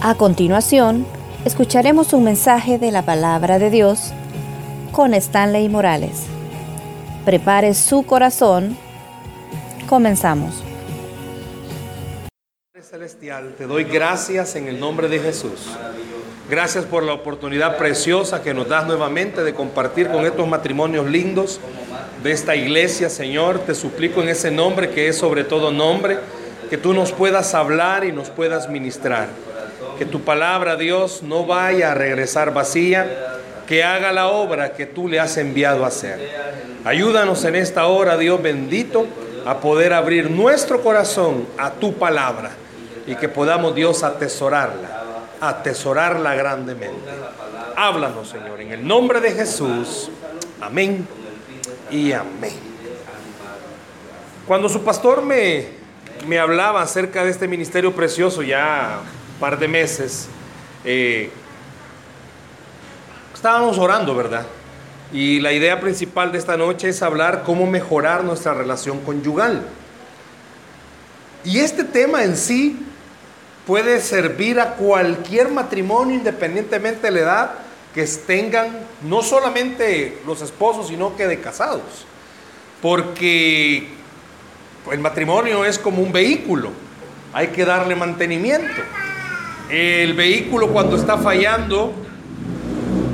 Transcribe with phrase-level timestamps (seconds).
[0.00, 1.04] A continuación,
[1.44, 4.12] escucharemos un mensaje de la palabra de Dios
[4.92, 6.26] con Stanley Morales.
[7.24, 8.78] Prepare su corazón.
[9.88, 10.62] Comenzamos.
[12.80, 15.66] Celestial, te doy gracias en el nombre de Jesús.
[16.48, 21.58] Gracias por la oportunidad preciosa que nos das nuevamente de compartir con estos matrimonios lindos
[22.22, 23.58] de esta iglesia, Señor.
[23.58, 26.18] Te suplico en ese nombre que es sobre todo nombre,
[26.70, 29.47] que tú nos puedas hablar y nos puedas ministrar.
[29.98, 35.08] Que tu palabra, Dios, no vaya a regresar vacía, que haga la obra que tú
[35.08, 36.20] le has enviado a hacer.
[36.84, 39.06] Ayúdanos en esta hora, Dios bendito,
[39.44, 42.50] a poder abrir nuestro corazón a tu palabra
[43.08, 45.02] y que podamos, Dios, atesorarla,
[45.40, 47.10] atesorarla grandemente.
[47.74, 50.10] Háblanos, Señor, en el nombre de Jesús.
[50.60, 51.08] Amén
[51.90, 52.52] y amén.
[54.46, 55.66] Cuando su pastor me,
[56.26, 59.00] me hablaba acerca de este ministerio precioso ya
[59.38, 60.28] par de meses,
[60.84, 61.30] eh,
[63.34, 64.46] estábamos orando, ¿verdad?
[65.12, 69.62] Y la idea principal de esta noche es hablar cómo mejorar nuestra relación conyugal.
[71.44, 72.78] Y este tema en sí
[73.66, 77.50] puede servir a cualquier matrimonio independientemente de la edad
[77.94, 82.06] que tengan no solamente los esposos, sino que de casados.
[82.82, 83.88] Porque
[84.92, 86.70] el matrimonio es como un vehículo,
[87.32, 88.82] hay que darle mantenimiento.
[89.68, 91.92] El vehículo cuando está fallando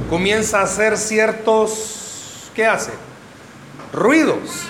[0.08, 2.92] comienza a hacer ciertos, ¿qué hace?
[3.92, 4.62] Ruidos.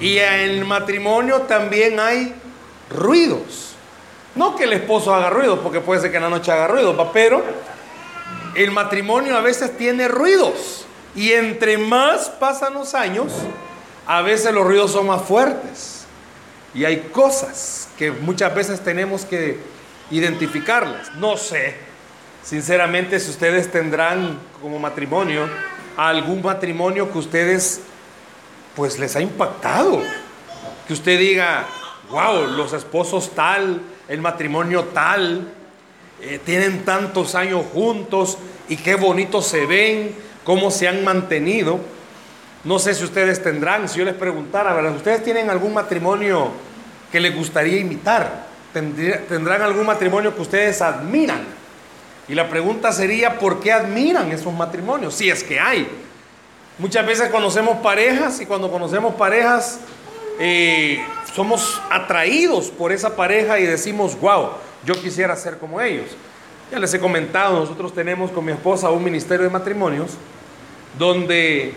[0.00, 2.32] Y en el matrimonio también hay
[2.88, 3.74] ruidos.
[4.36, 7.10] No que el esposo haga ruido, porque puede ser que en la noche haga ruido,
[7.12, 7.42] pero
[8.54, 10.86] el matrimonio a veces tiene ruidos.
[11.16, 13.32] Y entre más pasan los años,
[14.06, 16.04] a veces los ruidos son más fuertes.
[16.72, 19.58] Y hay cosas que muchas veces tenemos que
[20.10, 21.14] identificarlas.
[21.16, 21.74] No sé,
[22.42, 25.48] sinceramente, si ustedes tendrán como matrimonio
[25.96, 27.80] algún matrimonio que ustedes
[28.74, 30.02] pues les ha impactado.
[30.86, 31.66] Que usted diga,
[32.10, 35.52] wow, los esposos tal, el matrimonio tal,
[36.20, 40.14] eh, tienen tantos años juntos y qué bonitos se ven,
[40.44, 41.80] cómo se han mantenido.
[42.64, 44.94] No sé si ustedes tendrán, si yo les preguntara, ¿verdad?
[44.94, 46.50] ¿Ustedes tienen algún matrimonio
[47.10, 48.49] que les gustaría imitar?
[48.72, 51.44] ¿Tendrán algún matrimonio que ustedes admiran?
[52.28, 55.14] Y la pregunta sería, ¿por qué admiran esos matrimonios?
[55.14, 55.88] Si es que hay.
[56.78, 59.80] Muchas veces conocemos parejas y cuando conocemos parejas
[60.38, 61.04] eh,
[61.34, 64.52] somos atraídos por esa pareja y decimos, wow,
[64.86, 66.06] yo quisiera ser como ellos.
[66.70, 70.12] Ya les he comentado, nosotros tenemos con mi esposa un ministerio de matrimonios
[70.98, 71.74] donde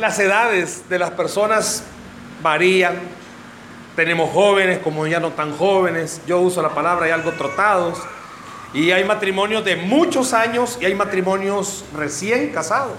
[0.00, 1.84] las edades de las personas
[2.42, 2.96] varían.
[3.96, 7.98] Tenemos jóvenes como ya no tan jóvenes, yo uso la palabra, hay algo trotados.
[8.72, 12.98] Y hay matrimonios de muchos años y hay matrimonios recién casados.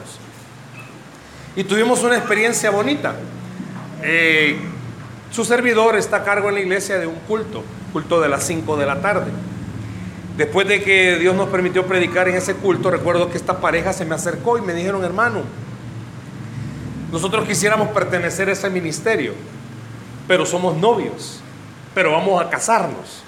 [1.55, 3.15] Y tuvimos una experiencia bonita.
[4.01, 4.57] Eh,
[5.31, 7.61] su servidor está a cargo en la iglesia de un culto,
[7.91, 9.31] culto de las 5 de la tarde.
[10.37, 14.05] Después de que Dios nos permitió predicar en ese culto, recuerdo que esta pareja se
[14.05, 15.43] me acercó y me dijeron, hermano,
[17.11, 19.33] nosotros quisiéramos pertenecer a ese ministerio,
[20.27, 21.39] pero somos novios,
[21.93, 23.23] pero vamos a casarnos.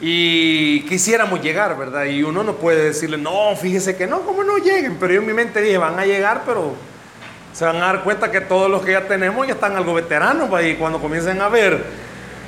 [0.00, 2.04] Y quisiéramos llegar, ¿verdad?
[2.04, 4.96] Y uno no puede decirle, no, fíjese que no, ¿cómo no lleguen?
[5.00, 6.74] Pero yo en mi mente dije, van a llegar, pero
[7.52, 10.48] se van a dar cuenta que todos los que ya tenemos ya están algo veteranos,
[10.62, 11.84] y cuando comiencen a ver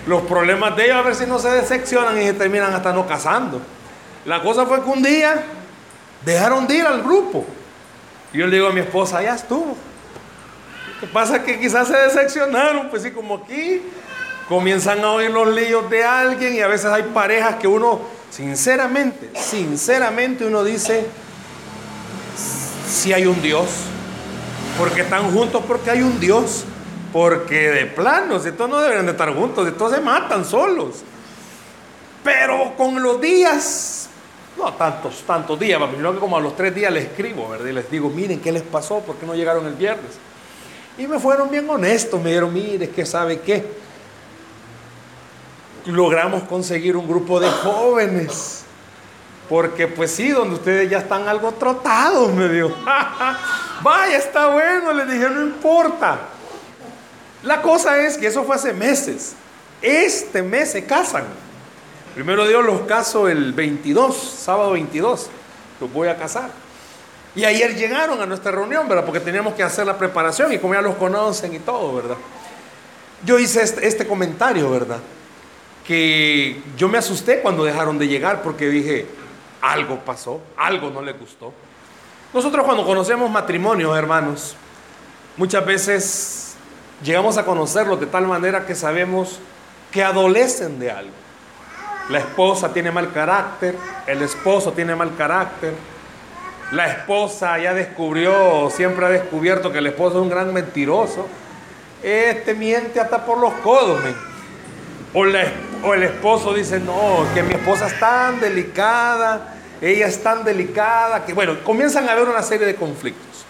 [0.07, 3.07] los problemas de ellos, a ver si no se decepcionan y se terminan hasta no
[3.07, 3.61] casando.
[4.25, 5.43] La cosa fue que un día
[6.25, 7.45] dejaron de ir al grupo.
[8.33, 9.77] Yo le digo a mi esposa, ya estuvo.
[11.01, 13.83] Que pasa que quizás se decepcionaron, pues sí, como aquí
[14.49, 18.01] comienzan a oír los líos de alguien y a veces hay parejas que uno,
[18.31, 21.07] sinceramente, sinceramente uno dice,
[22.87, 23.69] si hay un Dios,
[24.79, 26.65] porque están juntos porque hay un Dios.
[27.13, 31.03] Porque de plano, si todos no deberían de estar juntos, todos se matan solos.
[32.23, 34.09] Pero con los días,
[34.57, 37.67] no tantos, tantos días, sino que como a los tres días les escribo, ¿verdad?
[37.67, 39.01] Y les digo, miren, ¿qué les pasó?
[39.01, 40.13] ¿Por qué no llegaron el viernes?
[41.01, 43.65] Y me fueron bien honestos, me dijeron, mire, que sabe qué.
[45.87, 48.65] Logramos conseguir un grupo de jóvenes
[49.49, 52.71] porque pues sí, donde ustedes ya están algo trotados, me dijo.
[53.83, 56.21] Vaya, está bueno, le dije, no importa.
[57.45, 59.35] La cosa es que eso fue hace meses.
[59.81, 61.25] Este mes se casan.
[62.15, 65.31] Primero Dios los caso el 22, sábado 22.
[65.81, 66.51] Los voy a casar.
[67.35, 69.05] Y ayer llegaron a nuestra reunión, ¿verdad?
[69.05, 72.17] Porque teníamos que hacer la preparación y como ya los conocen y todo, ¿verdad?
[73.25, 74.99] Yo hice este, este comentario, ¿verdad?
[75.91, 79.07] que yo me asusté cuando dejaron de llegar porque dije,
[79.61, 81.53] algo pasó, algo no le gustó.
[82.33, 84.55] Nosotros cuando conocemos matrimonios, hermanos,
[85.37, 86.55] muchas veces
[87.03, 89.41] llegamos a conocerlos de tal manera que sabemos
[89.91, 91.11] que adolecen de algo.
[92.09, 95.75] La esposa tiene mal carácter, el esposo tiene mal carácter,
[96.73, 101.27] la esposa ya descubrió, siempre ha descubierto que el esposo es un gran mentiroso.
[102.03, 104.01] Este miente hasta por los codos,
[105.13, 110.45] O, o el esposo dice, no, que mi esposa es tan delicada, ella es tan
[110.45, 113.45] delicada, que bueno, comienzan a haber una serie de conflictos.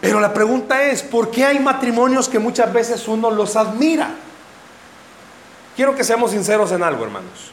[0.00, 4.08] Pero la pregunta es, ¿por qué hay matrimonios que muchas veces uno los admira?
[5.76, 7.52] Quiero que seamos sinceros en algo, hermanos.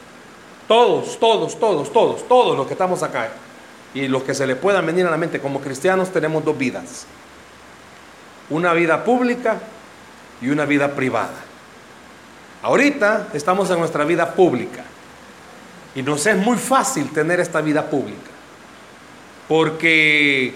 [0.66, 3.28] Todos, todos, todos, todos, todos los que estamos acá
[3.94, 7.06] y los que se le puedan venir a la mente como cristianos tenemos dos vidas.
[8.50, 9.58] Una vida pública
[10.40, 11.34] y una vida privada.
[12.62, 14.84] Ahorita estamos en nuestra vida pública
[15.94, 18.38] y nos es muy fácil tener esta vida pública
[19.48, 20.52] porque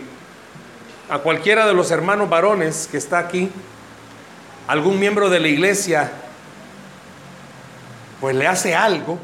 [1.08, 3.50] a cualquiera de los hermanos varones que está aquí,
[4.68, 6.12] algún miembro de la iglesia,
[8.20, 9.18] pues le hace algo,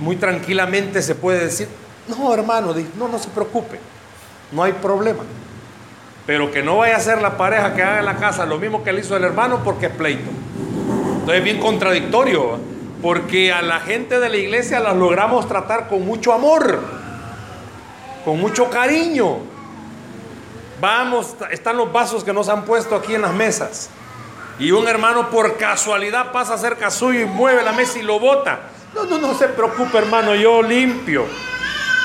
[0.00, 1.68] muy tranquilamente se puede decir,
[2.10, 3.78] no, hermano, no, no se preocupe,
[4.52, 5.22] no hay problema.
[6.26, 8.84] Pero que no vaya a ser la pareja que haga en la casa lo mismo
[8.84, 10.30] que le hizo el hermano porque es pleito.
[11.12, 12.58] Entonces es bien contradictorio,
[13.02, 16.80] porque a la gente de la iglesia las logramos tratar con mucho amor,
[18.24, 19.38] con mucho cariño.
[20.80, 23.90] Vamos, están los vasos que nos han puesto aquí en las mesas.
[24.58, 28.60] Y un hermano por casualidad pasa cerca suyo y mueve la mesa y lo bota.
[28.94, 31.24] No, no, no se preocupe, hermano, yo limpio.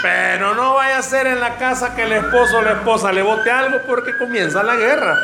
[0.06, 3.24] Pero no vaya a ser en la casa que el esposo o la esposa le
[3.24, 5.18] bote algo porque comienza la guerra.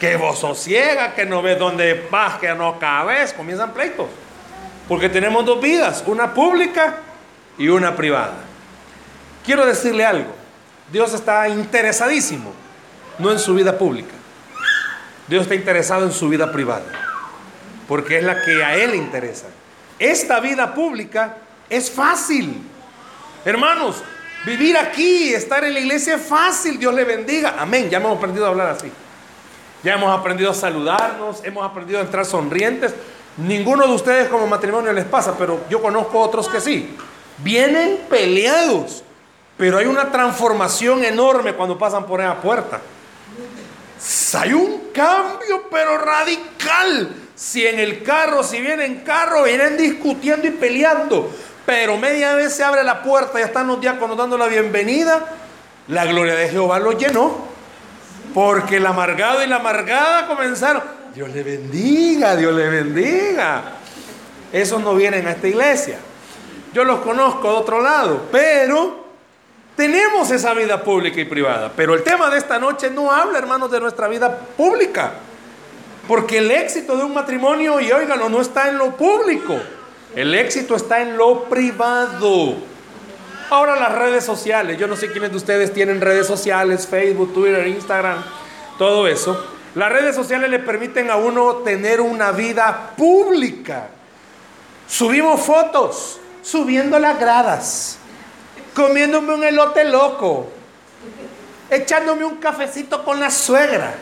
[0.00, 4.08] Que vos sosiega, que no ves dónde vas, que no cabes, comienzan pleitos.
[4.88, 6.96] Porque tenemos dos vidas, una pública
[7.56, 8.34] y una privada.
[9.44, 10.34] Quiero decirle algo,
[10.90, 12.52] Dios está interesadísimo,
[13.20, 14.16] no en su vida pública.
[15.28, 16.86] Dios está interesado en su vida privada,
[17.86, 19.46] porque es la que a Él le interesa.
[20.00, 21.36] Esta vida pública
[21.70, 22.60] es fácil.
[23.44, 24.02] Hermanos,
[24.44, 27.56] Vivir aquí, estar en la iglesia es fácil, Dios le bendiga.
[27.58, 28.90] Amén, ya hemos aprendido a hablar así.
[29.82, 32.94] Ya hemos aprendido a saludarnos, hemos aprendido a entrar sonrientes.
[33.36, 36.96] Ninguno de ustedes como matrimonio les pasa, pero yo conozco otros que sí.
[37.38, 39.02] Vienen peleados,
[39.56, 42.80] pero hay una transformación enorme cuando pasan por esa puerta.
[44.34, 47.14] Hay un cambio, pero radical.
[47.34, 51.30] Si en el carro, si vienen en carro, vienen discutiendo y peleando.
[51.66, 55.26] Pero media vez se abre la puerta y están los diáconos dando la bienvenida.
[55.88, 57.44] La gloria de Jehová lo llenó.
[58.32, 60.82] Porque el amargado y la amargada comenzaron.
[61.12, 63.62] Dios le bendiga, Dios le bendiga.
[64.52, 65.98] Esos no vienen a esta iglesia.
[66.72, 68.26] Yo los conozco de otro lado.
[68.30, 69.04] Pero
[69.74, 71.72] tenemos esa vida pública y privada.
[71.74, 75.14] Pero el tema de esta noche no habla, hermanos, de nuestra vida pública.
[76.06, 79.58] Porque el éxito de un matrimonio, y óigalo, no está en lo público.
[80.16, 82.54] El éxito está en lo privado.
[83.50, 87.66] Ahora las redes sociales, yo no sé quiénes de ustedes tienen redes sociales, Facebook, Twitter,
[87.66, 88.24] Instagram,
[88.78, 89.38] todo eso.
[89.74, 93.88] Las redes sociales le permiten a uno tener una vida pública.
[94.88, 97.98] Subimos fotos, subiendo las gradas,
[98.74, 100.48] comiéndome un elote loco,
[101.68, 103.94] echándome un cafecito con la suegra.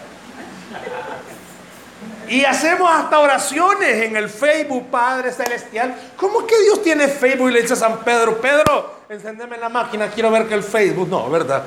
[2.29, 5.95] Y hacemos hasta oraciones en el Facebook, Padre Celestial.
[6.17, 7.51] ¿Cómo que Dios tiene Facebook?
[7.51, 11.09] Y le dice a San Pedro, Pedro, encendeme la máquina, quiero ver que el Facebook.
[11.09, 11.65] No, ¿verdad?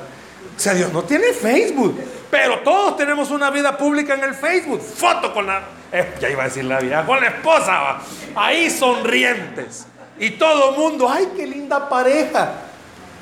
[0.56, 1.98] O sea, Dios no tiene Facebook.
[2.30, 4.80] Pero todos tenemos una vida pública en el Facebook.
[4.80, 5.62] Foto con la...
[5.90, 7.98] Eh, ya iba a decir la vida, con la esposa.
[8.34, 9.86] Ahí sonrientes.
[10.18, 12.52] Y todo el mundo, ay, qué linda pareja.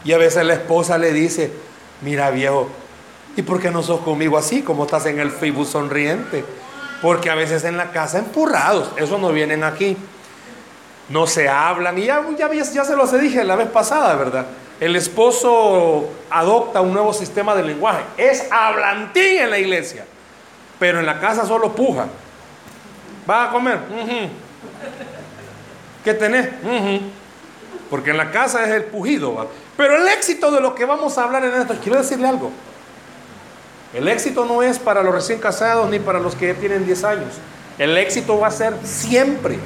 [0.02, 1.52] Y a veces la esposa le dice,
[2.00, 2.68] mira viejo,
[3.36, 6.44] ¿y por qué no sos conmigo así como estás en el Facebook sonriente?
[7.02, 9.96] Porque a veces en la casa empurrados, eso no vienen aquí.
[11.08, 11.98] No se hablan.
[11.98, 14.46] Y ya, ya, ya se los dije la vez pasada, ¿verdad?
[14.80, 18.02] El esposo adopta un nuevo sistema de lenguaje.
[18.16, 20.04] Es hablantín en la iglesia.
[20.78, 22.06] Pero en la casa solo puja.
[23.28, 23.78] ¿Va a comer?
[26.04, 26.48] ¿Qué tenés?
[27.88, 29.48] Porque en la casa es el pujido.
[29.76, 32.50] Pero el éxito de lo que vamos a hablar en esto, quiero decirle algo.
[33.94, 37.34] El éxito no es para los recién casados ni para los que tienen 10 años.
[37.78, 39.58] El éxito va a ser siempre.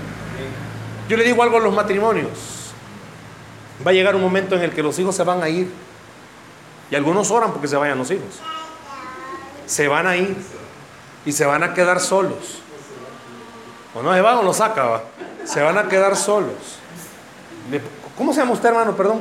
[1.08, 2.72] Yo le digo algo a los matrimonios.
[3.84, 5.70] Va a llegar un momento en el que los hijos se van a ir.
[6.90, 8.40] Y algunos oran porque se vayan los hijos.
[9.66, 10.36] Se van a ir
[11.24, 12.60] y se van a quedar solos.
[13.94, 15.02] O no se van o lo saca, va.
[15.44, 16.78] Se van a quedar solos.
[18.16, 18.96] ¿Cómo se llama usted, hermano?
[18.96, 19.20] Perdón.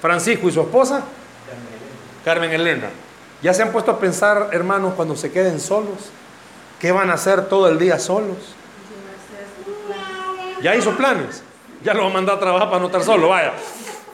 [0.00, 0.48] Francisco.
[0.48, 1.02] ¿Y su esposa?
[2.24, 2.90] Carmen Elena.
[3.42, 6.10] ¿Ya se han puesto a pensar, hermanos, cuando se queden solos?
[6.80, 8.36] ¿Qué van a hacer todo el día solos?
[10.62, 11.42] Ya hizo planes.
[11.82, 13.52] Ya lo va a mandar a trabajar para no estar solo, vaya.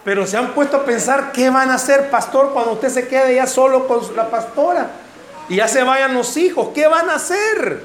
[0.05, 3.37] Pero se han puesto a pensar qué van a hacer, pastor, cuando usted se quede
[3.37, 4.91] ya solo con la pastora
[5.49, 6.71] y ya se vayan los hijos.
[6.75, 7.83] ¿Qué van a hacer?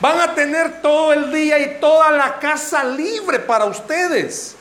[0.00, 4.56] Van a tener todo el día y toda la casa libre para ustedes.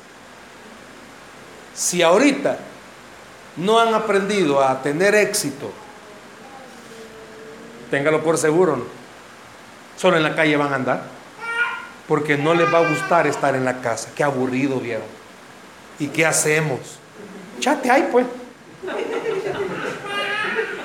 [1.74, 2.58] Si ahorita
[3.58, 5.72] no han aprendido a tener éxito,
[7.90, 8.86] téngalo por seguro,
[9.98, 11.04] solo en la calle van a andar,
[12.08, 14.10] porque no les va a gustar estar en la casa.
[14.16, 15.08] Qué aburrido, vieron.
[16.00, 16.80] ¿Y qué hacemos?
[17.60, 18.26] Chate ahí, pues.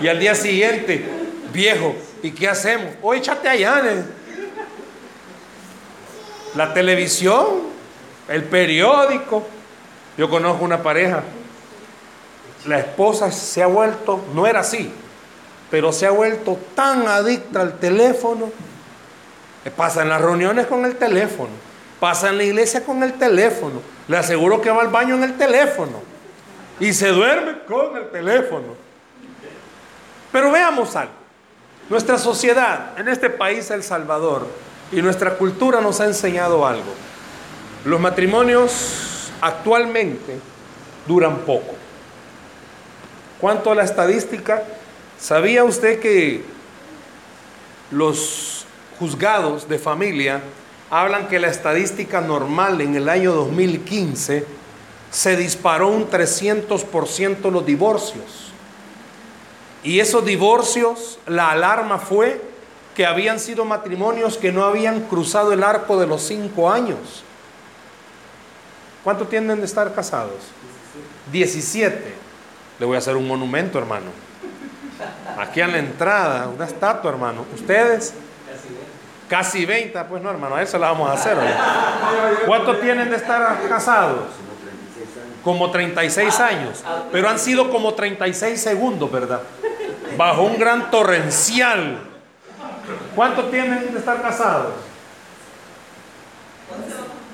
[0.00, 1.06] Y al día siguiente,
[1.52, 2.94] viejo, ¿y qué hacemos?
[3.02, 3.82] Hoy chate allá.
[6.54, 7.46] La televisión,
[8.28, 9.46] el periódico.
[10.16, 11.22] Yo conozco una pareja.
[12.66, 14.92] La esposa se ha vuelto, no era así,
[15.70, 18.50] pero se ha vuelto tan adicta al teléfono.
[19.76, 21.50] Pasa en las reuniones con el teléfono.
[21.98, 23.80] Pasa en la iglesia con el teléfono.
[24.08, 26.02] Le aseguro que va al baño en el teléfono.
[26.80, 28.74] Y se duerme con el teléfono.
[30.32, 31.12] Pero veamos algo.
[31.88, 34.46] Nuestra sociedad en este país, El Salvador,
[34.90, 36.92] y nuestra cultura nos ha enseñado algo.
[37.84, 40.38] Los matrimonios actualmente
[41.06, 41.81] duran poco.
[43.42, 44.62] ¿Cuánto a la estadística?
[45.18, 46.44] ¿Sabía usted que
[47.90, 48.66] los
[49.00, 50.40] juzgados de familia
[50.90, 54.46] hablan que la estadística normal en el año 2015
[55.10, 58.52] se disparó un 300% los divorcios?
[59.82, 62.40] Y esos divorcios, la alarma fue
[62.94, 67.24] que habían sido matrimonios que no habían cruzado el arco de los cinco años.
[69.02, 70.38] ¿Cuánto tienden de estar casados?
[71.32, 72.21] 17.
[72.82, 74.06] Le voy a hacer un monumento, hermano.
[75.38, 77.46] Aquí a la entrada, una estatua, hermano.
[77.54, 78.12] ¿Ustedes?
[79.28, 80.02] Casi 20.
[80.06, 81.38] Pues no, hermano, a eso la vamos a hacer.
[82.44, 84.24] ¿Cuánto tienen de estar casados?
[85.44, 86.82] Como 36 años.
[87.12, 89.42] Pero han sido como 36 segundos, ¿verdad?
[90.16, 92.00] Bajo un gran torrencial
[93.14, 94.72] ¿Cuánto tienen de estar casados?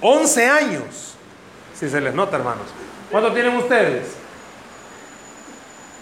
[0.03, 1.15] 11 años.
[1.75, 2.67] Si se les nota, hermanos.
[3.11, 4.18] ¿Cuánto tienen ustedes?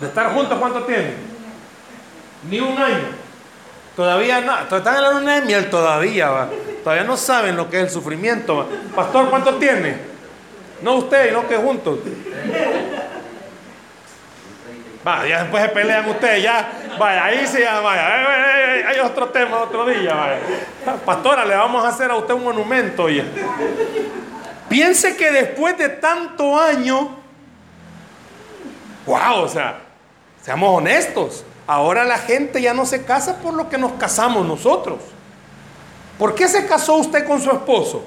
[0.00, 1.14] ¿De estar juntos cuánto tienen?
[2.50, 3.26] Ni un año.
[3.96, 4.76] Todavía no.
[4.76, 6.48] Están en la luna de miel todavía.
[6.84, 8.68] Todavía no saben lo que es el sufrimiento.
[8.94, 9.96] Pastor, ¿cuánto tiene?
[10.82, 11.98] No usted, no que juntos.
[15.06, 16.68] Va, ya después se pelean ustedes, ya.
[16.98, 18.88] Vaya, ahí sí, ya, vaya.
[18.88, 20.38] Hay otro tema otro día, vaya.
[21.04, 23.08] Pastora, le vamos a hacer a usted un monumento.
[23.08, 23.24] Ya.
[24.68, 27.16] Piense que después de tanto año,
[29.06, 29.85] wow, o sea,
[30.46, 31.44] seamos honestos.
[31.66, 35.00] Ahora la gente ya no se casa por lo que nos casamos nosotros.
[36.20, 38.04] ¿Por qué se casó usted con su esposo?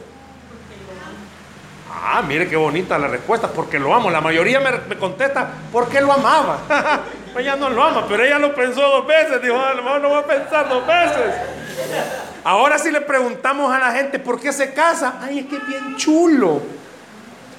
[1.91, 4.09] Ah, mire qué bonita la respuesta, porque lo amo.
[4.09, 6.59] La mayoría me, contesta, porque lo amaba.
[7.37, 9.41] ella no lo ama, pero ella lo pensó dos veces.
[9.41, 11.35] Dijo, a lo no va a pensar dos veces.
[12.45, 15.67] Ahora si le preguntamos a la gente por qué se casa, ay, es que es
[15.67, 16.61] bien chulo.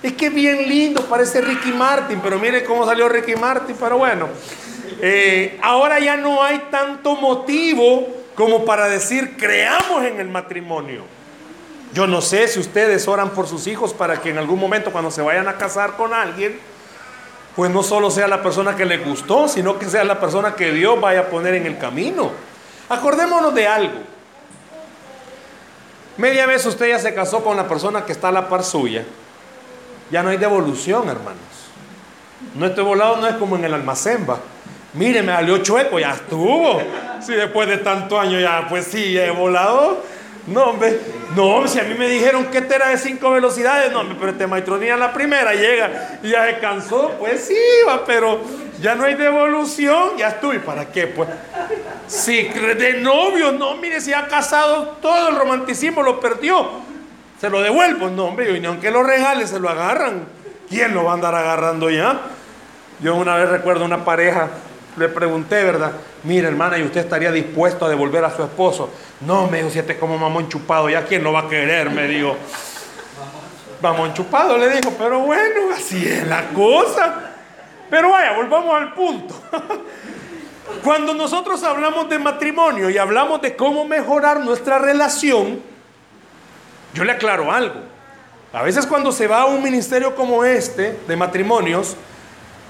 [0.02, 3.98] Es que es bien lindo, parece Ricky Martin, pero mire cómo salió Ricky Martin, pero
[3.98, 4.28] bueno.
[5.02, 11.02] Eh, ahora ya no hay tanto motivo como para decir, creamos en el matrimonio.
[11.92, 15.10] Yo no sé si ustedes oran por sus hijos para que en algún momento cuando
[15.10, 16.58] se vayan a casar con alguien,
[17.56, 20.72] pues no solo sea la persona que le gustó, sino que sea la persona que
[20.72, 22.30] Dios vaya a poner en el camino.
[22.88, 23.98] Acordémonos de algo.
[26.16, 29.04] Media vez usted ya se casó con la persona que está a la par suya.
[30.10, 31.38] Ya no hay devolución, hermanos.
[32.54, 34.38] No estoy volado, no es como en el almacén, va.
[34.94, 36.80] Mire, me salió chueco, ya estuvo.
[37.20, 40.02] Si después de tanto años ya, pues sí, he volado
[40.46, 40.98] no, hombre,
[41.36, 44.32] no, si a mí me dijeron que este era de cinco velocidades, no, hombre, pero
[44.32, 47.56] este maestronía la primera llega y ya se cansó, pues sí,
[47.86, 48.40] va, pero
[48.80, 51.06] ya no hay devolución, ya estuve, ¿para qué?
[51.06, 51.28] Pues,
[52.06, 56.68] si de novio, no, mire, si ha casado, todo el romanticismo lo perdió,
[57.40, 60.24] se lo devuelvo, no, hombre, y aunque lo regale, se lo agarran,
[60.68, 62.22] ¿quién lo va a andar agarrando ya?
[63.00, 64.48] Yo una vez recuerdo una pareja,
[65.00, 65.92] le pregunté, ¿verdad?
[66.24, 68.90] Mire, hermana, ¿y usted estaría dispuesto a devolver a su esposo?
[69.20, 71.90] No, me dijo, si este es como mamón chupado, ¿ya quién lo va a querer?
[71.90, 72.36] Me dijo.
[73.82, 77.32] Mamón chupado, le dijo, pero bueno, así es la cosa.
[77.88, 79.34] Pero vaya, volvamos al punto.
[80.84, 85.60] Cuando nosotros hablamos de matrimonio y hablamos de cómo mejorar nuestra relación,
[86.94, 87.80] Yo le aclaro algo.
[88.52, 91.96] A veces cuando se va a un ministerio como este de matrimonios,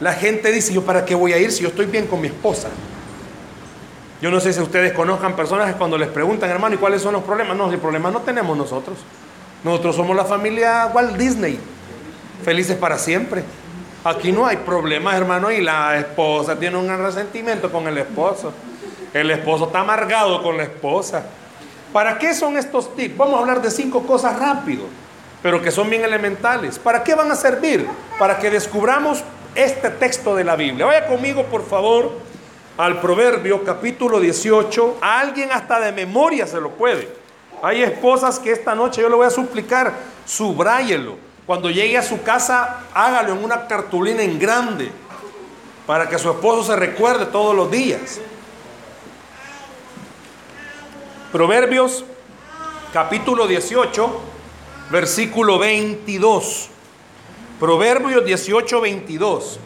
[0.00, 2.28] la gente dice, yo para qué voy a ir si yo estoy bien con mi
[2.28, 2.68] esposa.
[4.22, 7.22] Yo no sé si ustedes conozcan personas cuando les preguntan, hermano, ¿y cuáles son los
[7.22, 7.56] problemas?
[7.56, 8.98] No, el problema no tenemos nosotros.
[9.62, 11.58] Nosotros somos la familia Walt Disney,
[12.42, 13.44] felices para siempre.
[14.02, 18.52] Aquí no hay problemas, hermano, y la esposa tiene un resentimiento con el esposo.
[19.12, 21.24] El esposo está amargado con la esposa.
[21.92, 23.16] ¿Para qué son estos tips?
[23.18, 24.84] Vamos a hablar de cinco cosas rápido,
[25.42, 26.78] pero que son bien elementales.
[26.78, 27.86] ¿Para qué van a servir?
[28.18, 30.86] Para que descubramos este texto de la Biblia.
[30.86, 32.12] Vaya conmigo, por favor,
[32.76, 34.98] al Proverbio capítulo 18.
[35.00, 37.08] A alguien hasta de memoria se lo puede.
[37.62, 41.16] Hay esposas que esta noche yo le voy a suplicar, subráyelo.
[41.46, 44.90] Cuando llegue a su casa, hágalo en una cartulina en grande,
[45.86, 48.20] para que su esposo se recuerde todos los días.
[51.32, 52.04] Proverbios
[52.92, 54.20] capítulo 18,
[54.90, 56.70] versículo 22.
[57.60, 59.60] Proverbios 18, 22.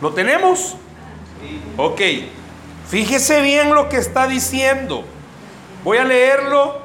[0.00, 0.76] ¿Lo tenemos?
[1.76, 2.00] Ok.
[2.88, 5.04] Fíjese bien lo que está diciendo.
[5.82, 6.78] Voy a leerlo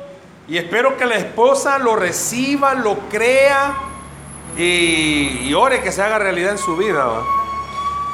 [0.47, 3.75] y espero que la esposa lo reciba, lo crea
[4.57, 7.21] y, ore que se haga realidad en su vida.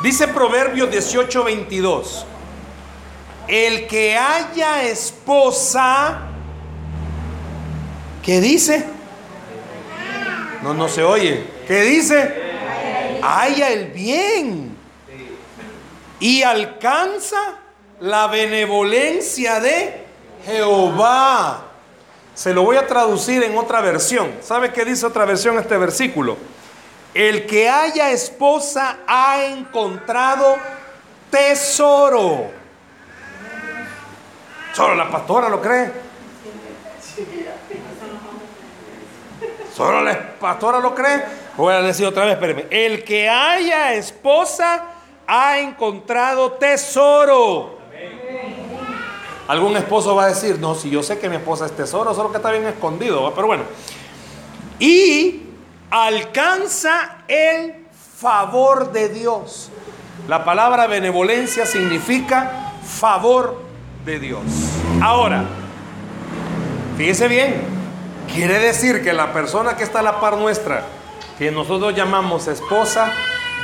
[0.03, 2.25] Dice Proverbios 18, 22
[3.50, 6.19] el que haya esposa,
[8.22, 8.86] ¿qué dice?
[10.62, 11.44] No, no se oye.
[11.68, 12.34] ¿Qué dice?
[13.22, 14.78] Haya el bien.
[16.20, 17.38] Y alcanza
[18.00, 20.06] la benevolencia de
[20.46, 21.66] Jehová.
[22.34, 24.32] Se lo voy a traducir en otra versión.
[24.42, 26.38] ¿Sabe qué dice otra versión este versículo?
[27.13, 30.58] El que haya esposa ha encontrado
[31.32, 32.60] tesoro
[34.74, 36.09] Solo la pastora lo cree.
[40.40, 41.24] Pastora lo cree.
[41.56, 42.65] Voy a decir otra vez, espérenme.
[42.70, 44.84] El que haya esposa
[45.26, 47.80] ha encontrado tesoro.
[49.48, 52.30] Algún esposo va a decir, no, si yo sé que mi esposa es tesoro, solo
[52.30, 53.63] que está bien escondido, pero bueno.
[54.80, 55.44] Y
[55.89, 57.86] alcanza el
[58.18, 59.72] favor de Dios.
[60.28, 63.62] La palabra benevolencia significa favor
[64.04, 64.44] de Dios.
[65.02, 65.46] Ahora,
[66.98, 67.79] fíjese bien,
[68.34, 70.84] quiere decir que la persona que está a la par nuestra,
[71.38, 73.12] que nosotros llamamos esposa,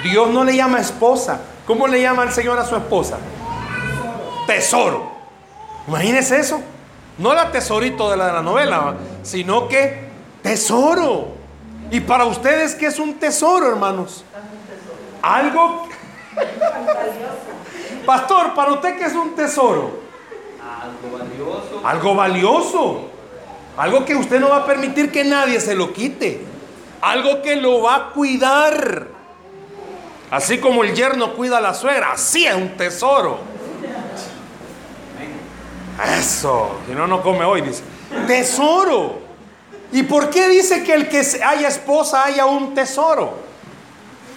[0.03, 1.41] Dios no le llama esposa.
[1.65, 3.17] ¿Cómo le llama el Señor a su esposa?
[4.45, 5.11] Tesoro.
[5.87, 6.61] Imagínese eso.
[7.17, 10.09] No la tesorito de la, de la novela, sino que
[10.41, 11.29] tesoro.
[11.91, 14.23] Y para ustedes, ¿qué es un tesoro, hermanos?
[15.21, 15.87] Algo...
[18.05, 19.99] Pastor, para usted, ¿qué es un tesoro?
[20.61, 21.81] Algo valioso.
[21.83, 23.14] Algo valioso.
[23.77, 26.45] Algo que usted no va a permitir que nadie se lo quite.
[27.01, 29.07] Algo que lo va a cuidar.
[30.31, 33.39] Así como el yerno cuida a la suegra, así es un tesoro.
[36.17, 37.83] Eso, si no, no come hoy, dice.
[38.27, 39.19] Tesoro.
[39.91, 43.45] ¿Y por qué dice que el que haya esposa haya un tesoro?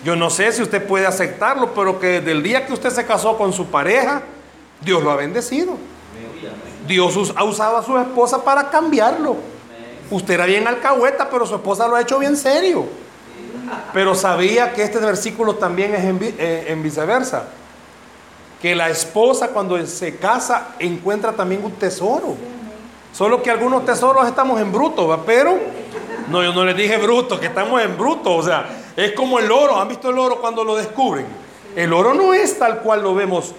[0.05, 3.05] Yo no sé si usted puede aceptarlo, pero que desde el día que usted se
[3.07, 4.23] casó con su pareja,
[4.81, 5.77] Dios lo ha bendecido.
[6.89, 9.37] Dios ha usado a su esposa para cambiarlo.
[10.11, 12.87] Usted era bien alcahueta, pero su esposa lo ha hecho bien serio.
[13.93, 17.45] Pero sabía que este versículo también es en, eh, viceversa.
[18.61, 22.35] Que la esposa cuando se casa encuentra también un tesoro.
[23.13, 25.59] Solo que algunos tesoros estamos en bruto, pero
[26.29, 28.35] no, yo no les dije bruto, que estamos en bruto.
[28.35, 29.79] O sea, es como el oro.
[29.79, 31.27] ¿Han visto el oro cuando lo descubren?
[31.77, 33.55] El oro no es tal cual lo vemos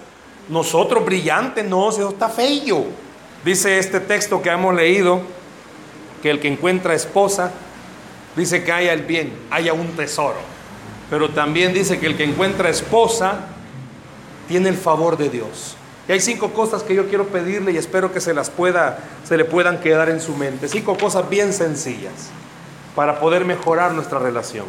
[0.48, 2.84] nosotros brillante, no, eso está feo.
[3.44, 5.20] Dice este texto que hemos leído,
[6.22, 7.52] que el que encuentra esposa,
[8.36, 10.38] dice que haya el bien, haya un tesoro.
[11.08, 13.46] Pero también dice que el que encuentra esposa,
[14.50, 15.76] tiene el favor de Dios.
[16.08, 19.36] Y hay cinco cosas que yo quiero pedirle y espero que se las pueda, se
[19.36, 20.66] le puedan quedar en su mente.
[20.66, 22.30] Cinco cosas bien sencillas
[22.96, 24.66] para poder mejorar nuestra relación.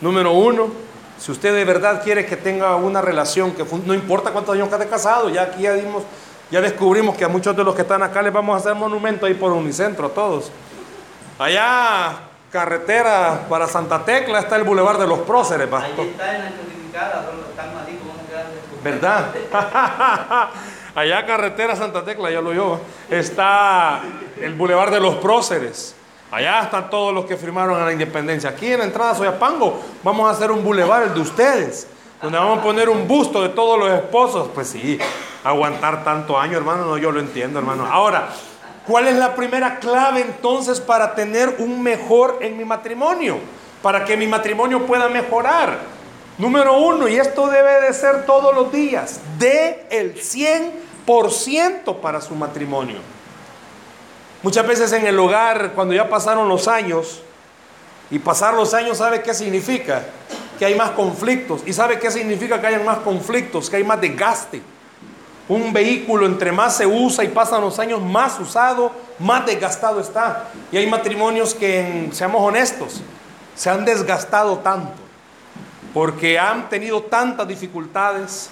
[0.00, 0.70] Número uno,
[1.18, 4.86] si usted de verdad quiere que tenga una relación que no importa cuántos años que
[4.86, 6.04] casado, ya aquí ya dimos,
[6.52, 9.24] ya descubrimos que a muchos de los que están acá les vamos a hacer monumento
[9.24, 10.52] ahí por Unicentro, todos.
[11.38, 12.12] Allá,
[12.50, 16.00] carretera para Santa Tecla, está el Boulevard de los Próceres, pastor.
[16.00, 17.72] Ahí está en la codificada, están
[18.84, 19.30] ¿Verdad?
[20.94, 24.02] Allá, carretera Santa Tecla, ya lo yo, está
[24.38, 25.94] el Boulevard de los Próceres.
[26.30, 28.50] Allá están todos los que firmaron a la independencia.
[28.50, 31.86] Aquí en la entrada Soyapango vamos a hacer un bulevar, el de ustedes,
[32.22, 34.48] donde vamos a poner un busto de todos los esposos.
[34.54, 34.98] Pues sí,
[35.44, 37.86] aguantar tanto año, hermano, no, yo lo entiendo, hermano.
[37.86, 38.30] Ahora,
[38.86, 43.38] ¿Cuál es la primera clave entonces para tener un mejor en mi matrimonio?
[43.80, 45.78] Para que mi matrimonio pueda mejorar.
[46.36, 52.34] Número uno, y esto debe de ser todos los días, de el 100% para su
[52.34, 52.98] matrimonio.
[54.42, 57.22] Muchas veces en el hogar, cuando ya pasaron los años,
[58.10, 60.02] y pasar los años, ¿sabe qué significa?
[60.58, 61.62] Que hay más conflictos.
[61.66, 63.68] ¿Y sabe qué significa que haya más conflictos?
[63.68, 64.62] Que hay más desgaste.
[65.48, 70.48] Un vehículo entre más se usa y pasan los años más usado, más desgastado está.
[70.70, 73.02] Y hay matrimonios que, seamos honestos,
[73.54, 74.92] se han desgastado tanto.
[75.92, 78.50] Porque han tenido tantas dificultades.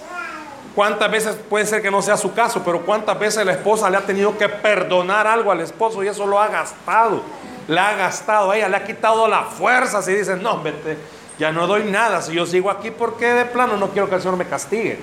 [0.75, 3.97] ¿Cuántas veces puede ser que no sea su caso, pero cuántas veces la esposa le
[3.97, 7.21] ha tenido que perdonar algo al esposo y eso lo ha gastado?
[7.67, 10.01] la ha gastado, ella le ha quitado la fuerza.
[10.01, 10.97] Si dice, no, vete,
[11.41, 12.21] ya no doy nada.
[12.21, 14.99] Si yo sigo aquí, porque de plano no quiero que el Señor me castigue?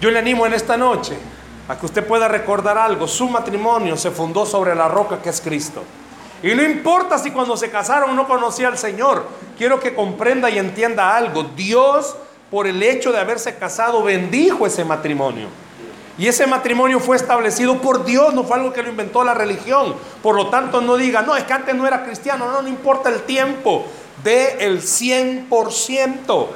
[0.00, 1.16] Yo le animo en esta noche
[1.66, 3.08] a que usted pueda recordar algo.
[3.08, 5.82] Su matrimonio se fundó sobre la roca que es Cristo.
[6.44, 9.26] Y no importa si cuando se casaron no conocía al Señor.
[9.58, 11.42] Quiero que comprenda y entienda algo.
[11.42, 12.14] Dios,
[12.48, 15.48] por el hecho de haberse casado, bendijo ese matrimonio.
[16.18, 19.96] Y ese matrimonio fue establecido por Dios, no fue algo que lo inventó la religión.
[20.22, 23.08] Por lo tanto, no diga, no, es que antes no era cristiano, no, no importa
[23.08, 23.86] el tiempo,
[24.22, 26.46] de el 100%.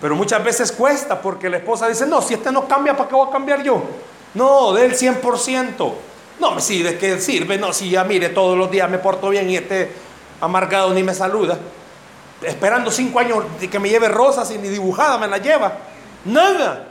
[0.00, 3.14] Pero muchas veces cuesta porque la esposa dice, no, si este no cambia, ¿para qué
[3.14, 3.82] voy a cambiar yo?
[4.34, 5.92] No, del 100%.
[6.40, 7.58] No, sí, ¿de qué sirve?
[7.58, 9.92] No, si ya mire, todos los días me porto bien y este
[10.40, 11.58] amargado ni me saluda.
[12.42, 15.72] Esperando cinco años de que me lleve rosas y ni dibujada me la lleva.
[16.24, 16.88] Nada.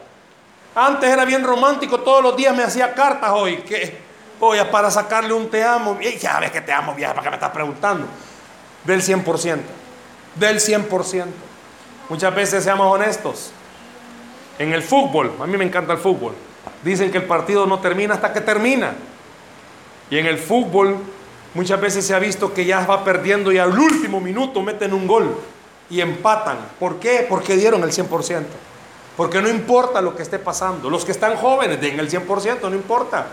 [0.75, 3.95] Antes era bien romántico, todos los días me hacía cartas hoy, que
[4.39, 5.99] hoy para sacarle un te amo.
[6.19, 8.07] Ya ves que te amo, vieja, ¿para qué me estás preguntando?
[8.83, 9.59] Del 100%,
[10.35, 11.25] del 100%.
[12.09, 13.51] Muchas veces seamos honestos.
[14.59, 16.33] En el fútbol, a mí me encanta el fútbol,
[16.83, 18.93] dicen que el partido no termina hasta que termina.
[20.09, 20.97] Y en el fútbol
[21.53, 25.07] muchas veces se ha visto que ya va perdiendo y al último minuto meten un
[25.07, 25.35] gol
[25.89, 26.57] y empatan.
[26.79, 27.25] ¿Por qué?
[27.27, 28.43] Porque dieron el 100%.
[29.17, 30.89] Porque no importa lo que esté pasando.
[30.89, 33.27] Los que están jóvenes, den el 100%, no importa.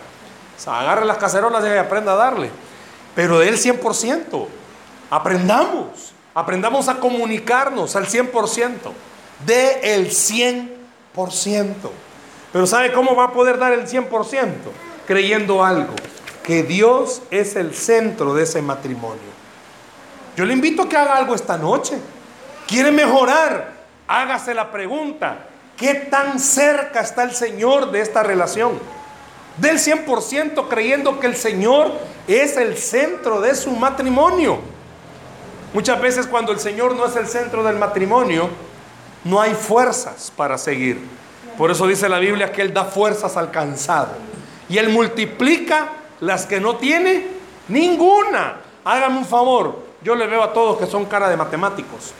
[0.56, 2.50] O sea, agarre las cacerolas y aprenda a darle.
[3.14, 4.46] Pero del 100%.
[5.10, 6.12] Aprendamos.
[6.34, 8.70] Aprendamos a comunicarnos al 100%.
[9.46, 10.68] De el 100%.
[12.52, 14.48] Pero ¿sabe cómo va a poder dar el 100%?
[15.06, 15.94] Creyendo algo.
[16.44, 19.30] Que Dios es el centro de ese matrimonio.
[20.36, 21.98] Yo le invito a que haga algo esta noche.
[22.66, 23.72] ¿Quiere mejorar?
[24.06, 25.46] Hágase la pregunta.
[25.76, 28.78] ¿Qué tan cerca está el Señor de esta relación?
[29.56, 31.92] Del 100% creyendo que el Señor
[32.28, 34.60] es el centro de su matrimonio.
[35.72, 38.50] Muchas veces cuando el Señor no es el centro del matrimonio,
[39.24, 41.00] no hay fuerzas para seguir.
[41.56, 44.12] Por eso dice la Biblia que Él da fuerzas al cansado.
[44.68, 45.88] Y Él multiplica
[46.20, 47.26] las que no tiene
[47.68, 48.56] ninguna.
[48.84, 52.12] Hágame un favor, yo le veo a todos que son cara de matemáticos.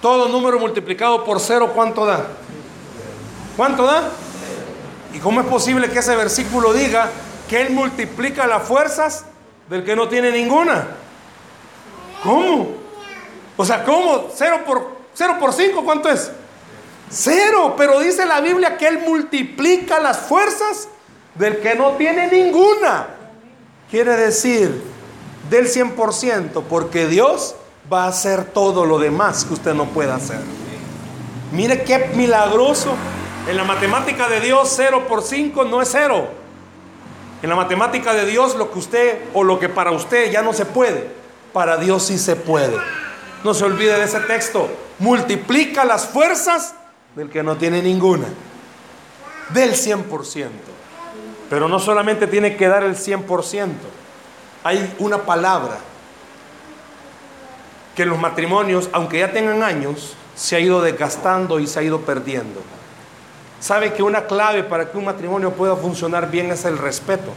[0.00, 2.24] Todo número multiplicado por cero, ¿cuánto da?
[3.56, 4.10] ¿Cuánto da?
[5.12, 7.10] ¿Y cómo es posible que ese versículo diga
[7.48, 9.24] que Él multiplica las fuerzas
[9.68, 10.86] del que no tiene ninguna?
[12.22, 12.68] ¿Cómo?
[13.56, 14.28] O sea, ¿cómo?
[14.34, 16.30] ¿Cero por, cero por cinco cuánto es?
[17.10, 20.88] Cero, pero dice la Biblia que Él multiplica las fuerzas
[21.34, 23.08] del que no tiene ninguna.
[23.90, 24.82] Quiere decir
[25.48, 27.54] del 100%, porque Dios
[27.90, 30.40] va a hacer todo lo demás que usted no puede hacer.
[31.52, 32.94] Mire qué milagroso.
[33.48, 36.28] En la matemática de Dios 0 por 5 no es 0.
[37.42, 40.52] En la matemática de Dios lo que usted o lo que para usted ya no
[40.52, 41.17] se puede,
[41.52, 42.76] para Dios sí se puede.
[43.44, 44.68] No se olvide de ese texto.
[44.98, 46.74] Multiplica las fuerzas
[47.14, 48.26] del que no tiene ninguna.
[49.50, 50.48] Del 100%.
[51.48, 53.68] Pero no solamente tiene que dar el 100%.
[54.64, 55.78] Hay una palabra
[57.94, 62.00] que los matrimonios, aunque ya tengan años, se ha ido desgastando y se ha ido
[62.02, 62.60] perdiendo.
[63.60, 67.32] Sabe que una clave para que un matrimonio pueda funcionar bien es el respeto.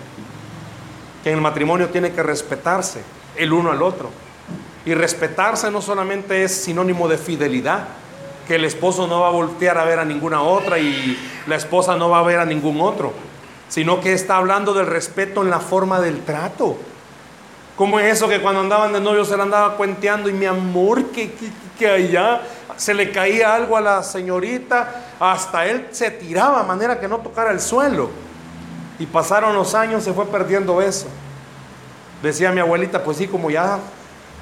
[1.24, 3.02] Que en el matrimonio tiene que respetarse
[3.36, 4.10] el uno al otro.
[4.86, 7.88] Y respetarse no solamente es sinónimo de fidelidad,
[8.48, 11.18] que el esposo no va a voltear a ver a ninguna otra y
[11.48, 13.14] la esposa no va a ver a ningún otro,
[13.70, 16.78] sino que está hablando del respeto en la forma del trato.
[17.76, 21.06] ¿Cómo es eso que cuando andaban de novio se le andaba cuenteando y mi amor,
[21.12, 21.32] que,
[21.78, 22.42] que, allá
[22.76, 27.20] se le caía algo a la señorita, hasta él se tiraba a manera que no
[27.20, 28.10] tocara el suelo.
[29.00, 31.08] Y pasaron los años, se fue perdiendo eso.
[32.22, 33.80] Decía mi abuelita, pues sí, como ya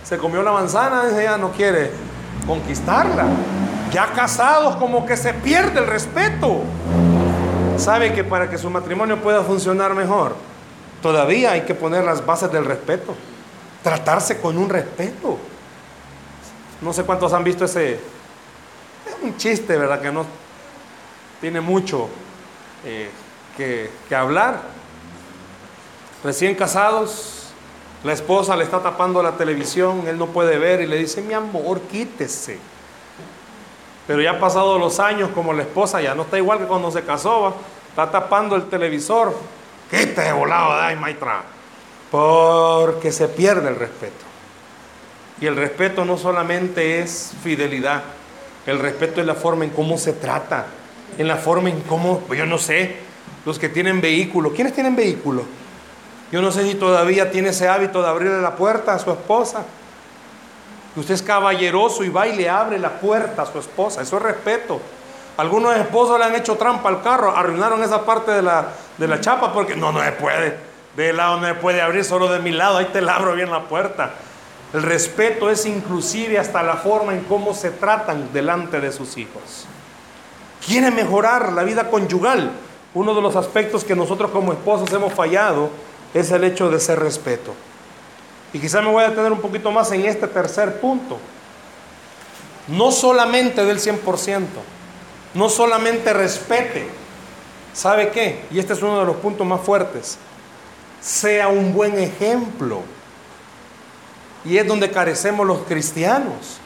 [0.04, 1.92] se comió la manzana, ella no quiere
[2.46, 3.26] conquistarla.
[3.92, 6.62] Ya casados, como que se pierde el respeto.
[7.78, 10.36] sabe que para que su matrimonio pueda funcionar mejor,
[11.02, 13.16] todavía hay que poner las bases del respeto.
[13.82, 15.38] Tratarse con un respeto.
[16.82, 17.94] No sé cuántos han visto ese...
[17.94, 20.02] Es un chiste, ¿verdad?
[20.02, 20.26] Que no
[21.40, 22.10] tiene mucho
[22.84, 23.10] eh,
[23.58, 24.62] que hablar.
[26.24, 27.39] Recién casados,
[28.04, 31.34] la esposa le está tapando la televisión, él no puede ver y le dice, mi
[31.34, 32.58] amor, quítese.
[34.08, 36.90] Pero ya han pasado los años, como la esposa ya no está igual que cuando
[36.92, 37.54] se casó, ¿va?
[37.90, 39.36] está tapando el televisor.
[39.92, 41.44] Quítese volado, ay, maitra.
[42.10, 44.26] Porque se pierde el respeto.
[45.42, 48.04] Y el respeto no solamente es fidelidad,
[48.66, 50.68] el respeto es la forma en cómo se trata,
[51.18, 52.98] en la forma en cómo, yo no sé,
[53.46, 55.44] los que tienen vehículo, ¿quiénes tienen vehículo?
[56.32, 59.64] Yo no sé si todavía tiene ese hábito de abrirle la puerta a su esposa.
[60.94, 64.02] Que usted es caballeroso y va y le abre la puerta a su esposa.
[64.02, 64.80] Eso es respeto.
[65.38, 69.22] Algunos esposos le han hecho trampa al carro, arruinaron esa parte de la, de la
[69.22, 70.58] chapa porque no, no se puede.
[70.96, 73.50] De lado no se puede abrir, solo de mi lado, ahí te la abro bien
[73.50, 74.12] la puerta.
[74.74, 79.66] El respeto es inclusive hasta la forma en cómo se tratan delante de sus hijos.
[80.66, 82.52] Quiere mejorar la vida conyugal.
[82.94, 85.70] Uno de los aspectos que nosotros como esposos hemos fallado
[86.14, 87.54] es el hecho de ser respeto.
[88.54, 91.20] Y quizá me voy a detener un poquito más en este tercer punto.
[92.68, 94.46] No solamente del 100%,
[95.34, 96.88] no solamente respete.
[97.74, 98.46] ¿Sabe qué?
[98.52, 100.18] Y este es uno de los puntos más fuertes.
[101.02, 102.82] Sea un buen ejemplo.
[104.44, 106.60] Y es donde carecemos los cristianos.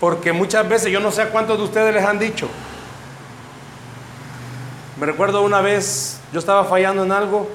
[0.00, 2.48] Porque muchas veces, yo no sé cuántos de ustedes les han dicho.
[4.98, 7.48] Me recuerdo una vez, yo estaba fallando en algo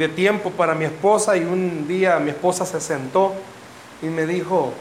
[0.00, 3.34] de tiempo para mi esposa y un día mi esposa se sentó
[4.00, 4.72] y me dijo,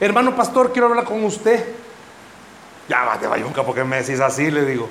[0.00, 1.64] hermano pastor, quiero hablar con usted.
[2.88, 4.50] Ya va de bayunca, porque me decís así?
[4.50, 4.88] Le digo,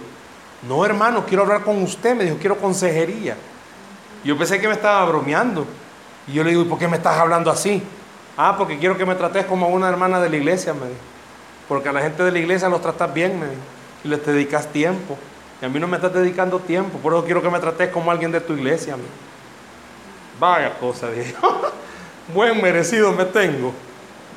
[0.69, 2.15] no hermano, quiero hablar con usted.
[2.15, 3.35] Me dijo, quiero consejería.
[4.23, 5.67] Yo pensé que me estaba bromeando.
[6.25, 7.83] Y yo le digo, ¿y por qué me estás hablando así?
[8.37, 11.01] Ah, porque quiero que me trates como una hermana de la iglesia, me dijo.
[11.67, 13.61] Porque a la gente de la iglesia los tratas bien, me dijo.
[14.05, 15.17] Y les dedicas tiempo.
[15.61, 16.97] Y a mí no me estás dedicando tiempo.
[16.97, 19.13] Por eso quiero que me trates como alguien de tu iglesia, me dijo.
[20.39, 21.35] Vaya cosa, dije.
[22.33, 23.71] Buen merecido me tengo.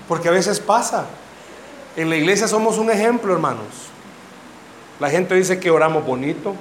[0.07, 1.07] Porque a veces pasa.
[1.97, 3.89] En la iglesia somos un ejemplo, hermanos.
[5.01, 6.55] La gente dice que oramos bonito,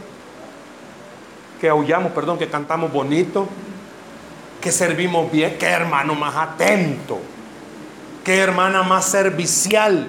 [1.60, 3.48] que aullamos, perdón, que cantamos bonito,
[4.62, 7.20] que servimos bien, qué hermano más atento,
[8.24, 10.08] qué hermana más servicial.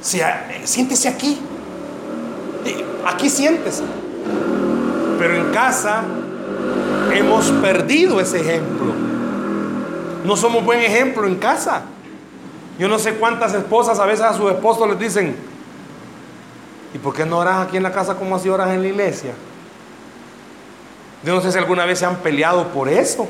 [0.00, 0.20] Si,
[0.64, 1.40] siéntese aquí,
[3.06, 3.82] aquí siéntese.
[5.18, 6.02] Pero en casa
[7.12, 8.92] hemos perdido ese ejemplo.
[10.24, 11.82] No somos buen ejemplo en casa.
[12.78, 15.36] Yo no sé cuántas esposas a veces a sus esposos les dicen,
[16.94, 19.32] ¿y por qué no oras aquí en la casa como así oras en la iglesia?
[21.22, 23.28] Yo no sé si alguna vez se han peleado por eso.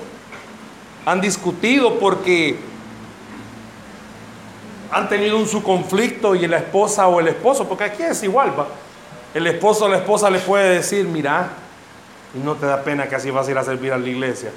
[1.06, 2.58] Han discutido porque
[4.92, 8.52] han tenido un su conflicto y la esposa o el esposo, porque aquí es igual,
[8.58, 8.66] ¿va?
[9.34, 11.50] El esposo o la esposa le puede decir, mira,
[12.34, 14.50] y no te da pena que así vas a ir a servir a la iglesia.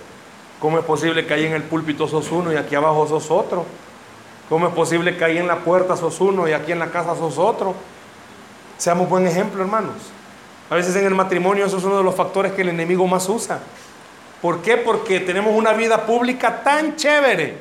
[0.59, 3.65] ¿Cómo es posible que ahí en el púlpito sos uno y aquí abajo sos otro?
[4.49, 7.15] ¿Cómo es posible que ahí en la puerta sos uno y aquí en la casa
[7.15, 7.75] sos otro?
[8.77, 9.95] Seamos buen ejemplo, hermanos.
[10.69, 13.27] A veces en el matrimonio eso es uno de los factores que el enemigo más
[13.29, 13.59] usa.
[14.41, 14.77] ¿Por qué?
[14.77, 17.57] Porque tenemos una vida pública tan chévere.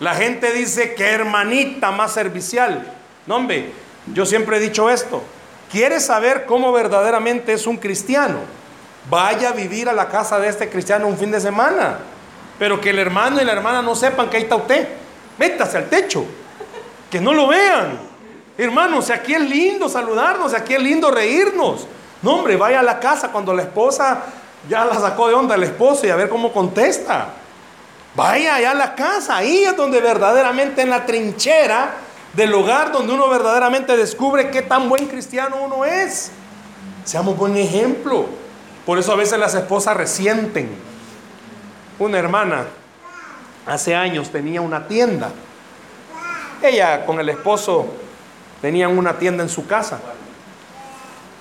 [0.00, 2.94] La gente dice que hermanita más servicial.
[3.26, 3.72] No, hombre,
[4.12, 5.22] yo siempre he dicho esto.
[5.70, 8.38] ¿Quieres saber cómo verdaderamente es un cristiano?
[9.10, 11.98] Vaya a vivir a la casa de este cristiano un fin de semana.
[12.58, 14.88] Pero que el hermano y la hermana no sepan que ahí está usted.
[15.38, 16.24] Métase al techo.
[17.10, 17.98] Que no lo vean.
[18.56, 21.86] Hermanos, aquí es lindo saludarnos, aquí es lindo reírnos.
[22.22, 24.24] No, hombre, vaya a la casa cuando la esposa
[24.68, 27.28] ya la sacó de onda el esposo y a ver cómo contesta.
[28.16, 31.90] Vaya allá a la casa, ahí es donde verdaderamente en la trinchera
[32.34, 36.30] del hogar donde uno verdaderamente descubre qué tan buen cristiano uno es.
[37.04, 38.26] Seamos buen ejemplo.
[38.84, 40.70] Por eso a veces las esposas resienten.
[41.98, 42.66] Una hermana
[43.66, 45.30] hace años tenía una tienda.
[46.62, 47.86] Ella con el esposo
[48.60, 50.00] tenían una tienda en su casa.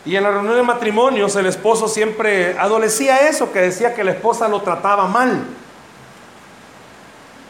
[0.06, 4.12] Y en la reunión de matrimonios el esposo siempre adolecía eso, que decía que la
[4.12, 5.46] esposa lo trataba mal.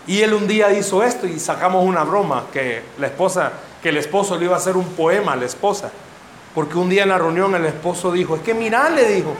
[0.07, 3.51] Y él un día hizo esto y sacamos una broma que la esposa,
[3.83, 5.91] que el esposo le iba a hacer un poema a la esposa.
[6.55, 9.35] Porque un día en la reunión el esposo dijo, es que mira, le dijo,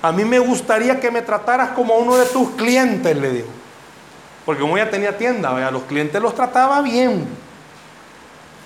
[0.00, 3.48] a mí me gustaría que me trataras como uno de tus clientes, le dijo.
[4.46, 5.70] Porque como ella tenía tienda, ¿vea?
[5.70, 7.26] los clientes los trataba bien.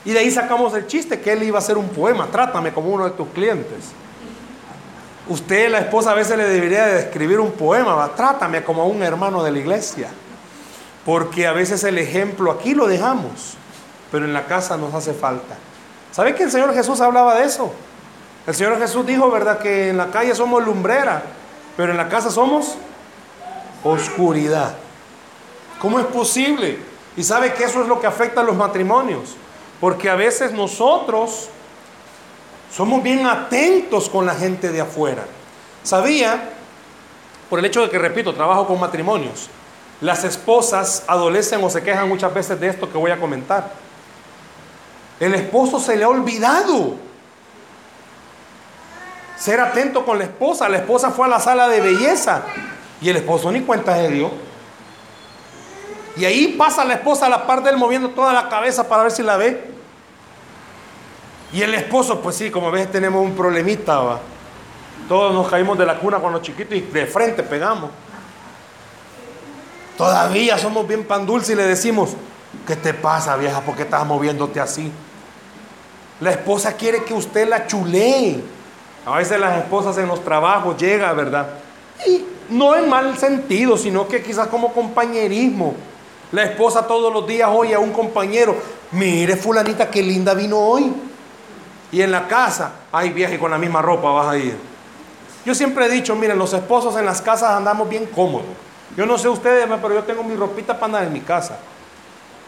[0.05, 2.91] Y de ahí sacamos el chiste que él iba a hacer un poema, trátame como
[2.91, 3.93] uno de tus clientes.
[5.27, 9.43] Usted, la esposa, a veces le debería de escribir un poema, trátame como un hermano
[9.43, 10.11] de la iglesia.
[11.05, 13.57] Porque a veces el ejemplo aquí lo dejamos,
[14.11, 15.57] pero en la casa nos hace falta.
[16.13, 17.73] ¿Sabe que el Señor Jesús hablaba de eso?
[18.47, 19.59] El Señor Jesús dijo, ¿verdad?
[19.59, 21.23] Que en la calle somos lumbrera,
[21.77, 22.77] pero en la casa somos
[23.83, 24.77] oscuridad.
[25.79, 26.79] ¿Cómo es posible?
[27.17, 29.37] Y sabe que eso es lo que afecta a los matrimonios.
[29.81, 31.49] Porque a veces nosotros
[32.75, 35.25] somos bien atentos con la gente de afuera.
[35.83, 36.51] Sabía,
[37.51, 39.49] por el hecho de que, repito, trabajo con matrimonios,
[40.05, 43.73] las esposas adolecen o se quejan muchas veces de esto que voy a comentar.
[45.19, 46.97] El esposo se le ha olvidado
[49.39, 50.69] ser atento con la esposa.
[50.69, 52.43] La esposa fue a la sala de belleza
[53.01, 54.31] y el esposo ni cuenta de Dios.
[56.19, 59.05] Y ahí pasa la esposa a la par de él moviendo toda la cabeza para
[59.05, 59.73] ver si la ve.
[61.55, 64.21] Y el esposo, pues sí, como ves, tenemos un problemita, va.
[65.09, 67.91] Todos nos caímos de la cuna cuando chiquitos y de frente pegamos.
[69.97, 72.11] Todavía somos bien pan dulce y le decimos,
[72.67, 73.61] ¿qué te pasa, vieja?
[73.61, 74.91] ¿Por qué estás moviéndote así?
[76.21, 78.43] La esposa quiere que usted la chulee.
[79.07, 81.49] A veces las esposas en los trabajos llegan, ¿verdad?
[82.07, 85.75] Y no en mal sentido, sino que quizás como compañerismo.
[86.33, 88.57] La esposa todos los días oye a un compañero,
[88.93, 90.93] mire fulanita qué linda vino hoy.
[91.93, 94.57] Y en la casa, ay vieja y con la misma ropa vas a ir.
[95.45, 98.47] Yo siempre he dicho, miren, los esposos en las casas andamos bien cómodos.
[98.97, 101.59] Yo no sé ustedes, pero yo tengo mi ropita para andar en mi casa.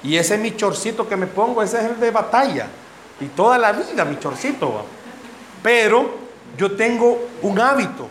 [0.02, 2.68] Y ese es mi chorcito que me pongo, ese es el de batalla.
[3.20, 4.82] Y toda la vida mi chorcito va.
[5.62, 6.10] Pero
[6.56, 8.08] yo tengo un hábito.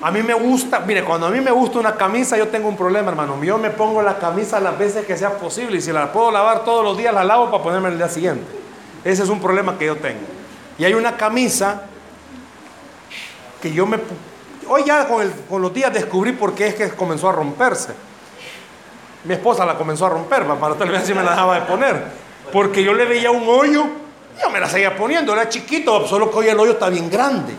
[0.00, 2.76] A mí me gusta, mire, cuando a mí me gusta una camisa, yo tengo un
[2.76, 3.42] problema, hermano.
[3.42, 6.64] Yo me pongo la camisa las veces que sea posible y si la puedo lavar
[6.64, 8.46] todos los días, la lavo para ponerme el día siguiente.
[9.04, 10.20] Ese es un problema que yo tengo.
[10.78, 11.82] Y hay una camisa
[13.62, 13.98] que yo me...
[14.68, 17.92] Hoy ya con, con los días descubrí por qué es que comenzó a romperse.
[19.24, 22.04] Mi esposa la comenzó a romper, para tal vez si me la dejaba de poner.
[22.52, 23.86] Porque yo le veía un hoyo,
[24.40, 27.54] yo me la seguía poniendo, era chiquito, solo que hoy el hoyo está bien grande.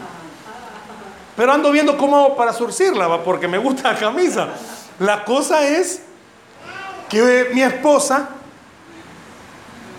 [1.35, 4.49] Pero ando viendo cómo hago para surcirla, porque me gusta la camisa.
[4.99, 6.03] La cosa es
[7.09, 8.29] que mi esposa,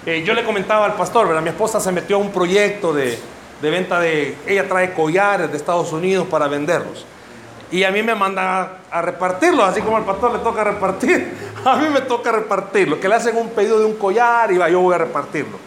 [0.06, 1.42] eh, yo le comentaba al pastor, ¿verdad?
[1.42, 3.18] Mi esposa se metió a un proyecto de,
[3.60, 7.06] de venta de, ella trae collares de Estados Unidos para venderlos.
[7.70, 11.76] Y a mí me manda a repartirlos, así como al pastor le toca repartir, a
[11.76, 14.80] mí me toca repartirlo, que le hacen un pedido de un collar y va, yo
[14.80, 15.58] voy a repartirlo.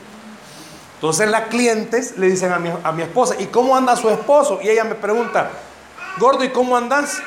[0.96, 4.60] Entonces las clientes le dicen a mi, a mi esposa, ¿y cómo anda su esposo?
[4.62, 5.50] Y ella me pregunta,
[6.18, 7.22] gordo, ¿y cómo andas?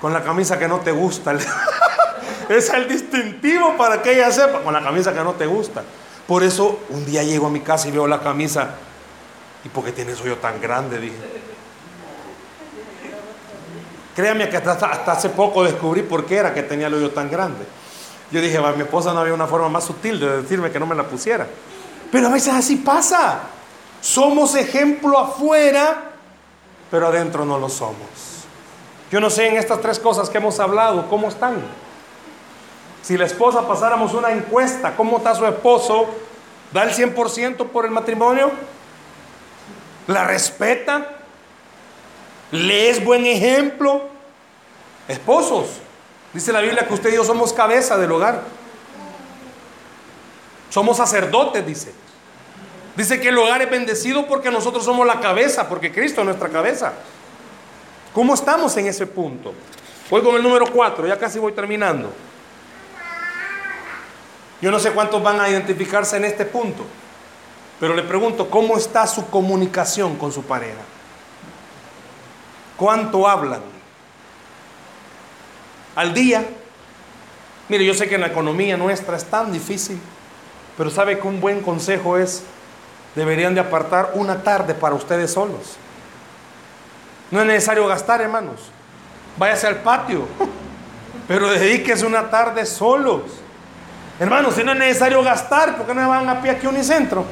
[0.00, 1.34] Con la camisa que no te gusta.
[2.48, 5.82] es el distintivo para que ella sepa, con la camisa que no te gusta.
[6.26, 8.70] Por eso un día llego a mi casa y veo la camisa,
[9.64, 10.98] ¿y por qué tienes hoyo tan grande?
[10.98, 11.16] Dije.
[14.14, 17.30] Créame que hasta, hasta, hace poco descubrí por qué era que tenía el hoyo tan
[17.30, 17.64] grande.
[18.30, 20.86] Yo dije, va, mi esposa no había una forma más sutil de decirme que no
[20.86, 21.46] me la pusiera.
[22.10, 23.40] Pero a veces así pasa.
[24.00, 26.10] Somos ejemplo afuera,
[26.90, 28.32] pero adentro no lo somos.
[29.10, 31.56] Yo no sé en estas tres cosas que hemos hablado, ¿cómo están?
[33.02, 36.06] Si la esposa pasáramos una encuesta, ¿cómo está su esposo?
[36.72, 38.50] ¿Da el 100% por el matrimonio?
[40.06, 41.16] ¿La respeta?
[42.50, 44.08] ¿Le es buen ejemplo?
[45.08, 45.68] Esposos,
[46.32, 48.42] dice la Biblia que usted y yo somos cabeza del hogar.
[50.70, 51.92] Somos sacerdotes, dice.
[52.96, 56.48] Dice que el hogar es bendecido porque nosotros somos la cabeza, porque Cristo es nuestra
[56.48, 56.92] cabeza.
[58.12, 59.54] ¿Cómo estamos en ese punto?
[60.10, 62.12] Voy con el número 4, ya casi voy terminando.
[64.60, 66.84] Yo no sé cuántos van a identificarse en este punto,
[67.80, 70.80] pero le pregunto, ¿cómo está su comunicación con su pareja?
[72.76, 73.60] ¿Cuánto hablan?
[75.94, 76.44] Al día.
[77.68, 80.00] Mire, yo sé que en la economía nuestra es tan difícil,
[80.76, 82.42] pero sabe que un buen consejo es,
[83.14, 85.76] deberían de apartar una tarde para ustedes solos.
[87.30, 88.70] No es necesario gastar, hermanos.
[89.38, 90.26] Váyase al patio,
[91.28, 93.22] pero dedíquese una tarde solos.
[94.18, 97.24] Hermanos, si no es necesario gastar, ¿por qué no van a pie aquí a Unicentro?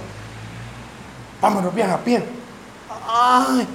[1.41, 2.23] Vámonos bien a pie.
[3.09, 3.67] Ay.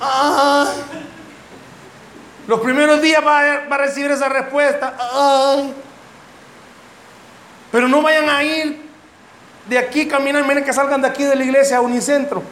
[0.00, 0.68] Ay.
[2.46, 4.96] Los primeros días va a, recibir esa respuesta.
[4.98, 5.74] Ay.
[7.70, 8.84] Pero no vayan a ir
[9.68, 12.42] de aquí, caminar, miren que salgan de aquí de la iglesia a Unicentro.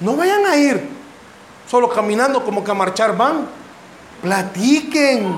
[0.00, 0.88] No vayan a ir
[1.68, 3.46] solo caminando como que a marchar van.
[4.22, 5.36] Platiquen.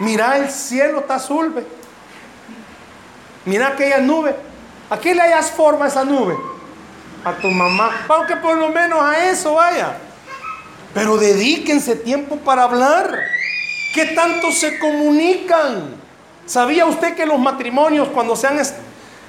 [0.00, 1.50] Mira, el cielo está azul.
[1.50, 1.66] Ve.
[3.46, 4.47] Mira aquella nube.
[4.90, 6.36] ¿A qué le hayas forma a esa nube?
[7.24, 8.06] A tu mamá.
[8.08, 9.98] Aunque por lo menos a eso vaya.
[10.94, 13.18] Pero dedíquense tiempo para hablar.
[13.94, 15.96] ¿Qué tanto se comunican?
[16.46, 18.60] ¿Sabía usted que los matrimonios cuando se han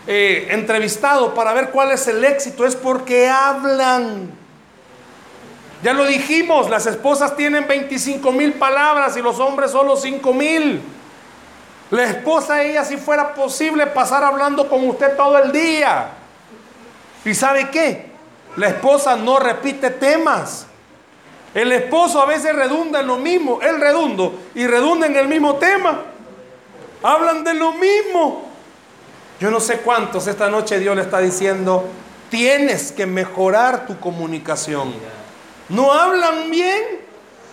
[0.07, 4.31] eh, entrevistado para ver cuál es el éxito es porque hablan?
[5.83, 10.81] Ya lo dijimos, las esposas tienen 25 mil palabras y los hombres solo 5 mil.
[11.91, 16.09] La esposa, ella, si fuera posible, pasar hablando con usted todo el día.
[17.25, 18.11] ¿Y sabe qué?
[18.57, 20.67] La esposa no repite temas.
[21.53, 25.55] El esposo a veces redunda en lo mismo, él redundo y redunda en el mismo
[25.55, 26.03] tema.
[27.01, 28.49] Hablan de lo mismo.
[29.39, 31.85] Yo no sé cuántos esta noche Dios le está diciendo,
[32.29, 34.93] tienes que mejorar tu comunicación.
[35.69, 36.83] No hablan bien.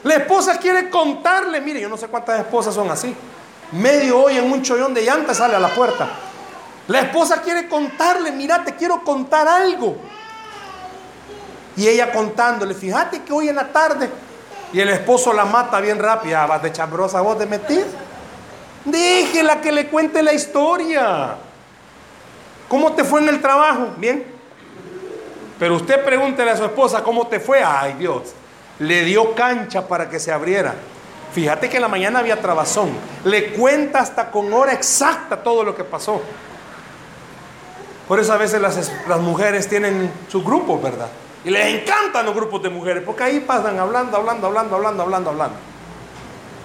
[0.03, 3.15] La esposa quiere contarle, mire, yo no sé cuántas esposas son así.
[3.73, 6.09] Medio hoy en un chollón de llanta sale a la puerta.
[6.89, 9.97] La esposa quiere contarle, mira, te quiero contar algo.
[11.77, 14.09] Y ella contándole, fíjate que hoy en la tarde.
[14.73, 16.45] Y el esposo la mata bien rápida.
[16.45, 17.87] Ah, vas de chambrosa vos de metir.
[18.85, 21.37] Déjela que le cuente la historia.
[22.69, 23.89] ¿Cómo te fue en el trabajo?
[23.97, 24.25] Bien.
[25.59, 27.63] Pero usted pregúntele a su esposa cómo te fue.
[27.63, 28.35] Ay Dios,
[28.79, 30.75] le dio cancha para que se abriera.
[31.37, 32.89] Fíjate que en la mañana había trabazón.
[33.23, 36.23] Le cuenta hasta con hora exacta todo lo que pasó.
[38.09, 41.09] Por eso a veces las, mujeres tienen sus grupos, ¿verdad?
[41.45, 45.31] Y les encantan los grupos de mujeres, porque ahí pasan hablando, hablando, hablando, hablando, hablando,
[45.31, 45.57] hablando.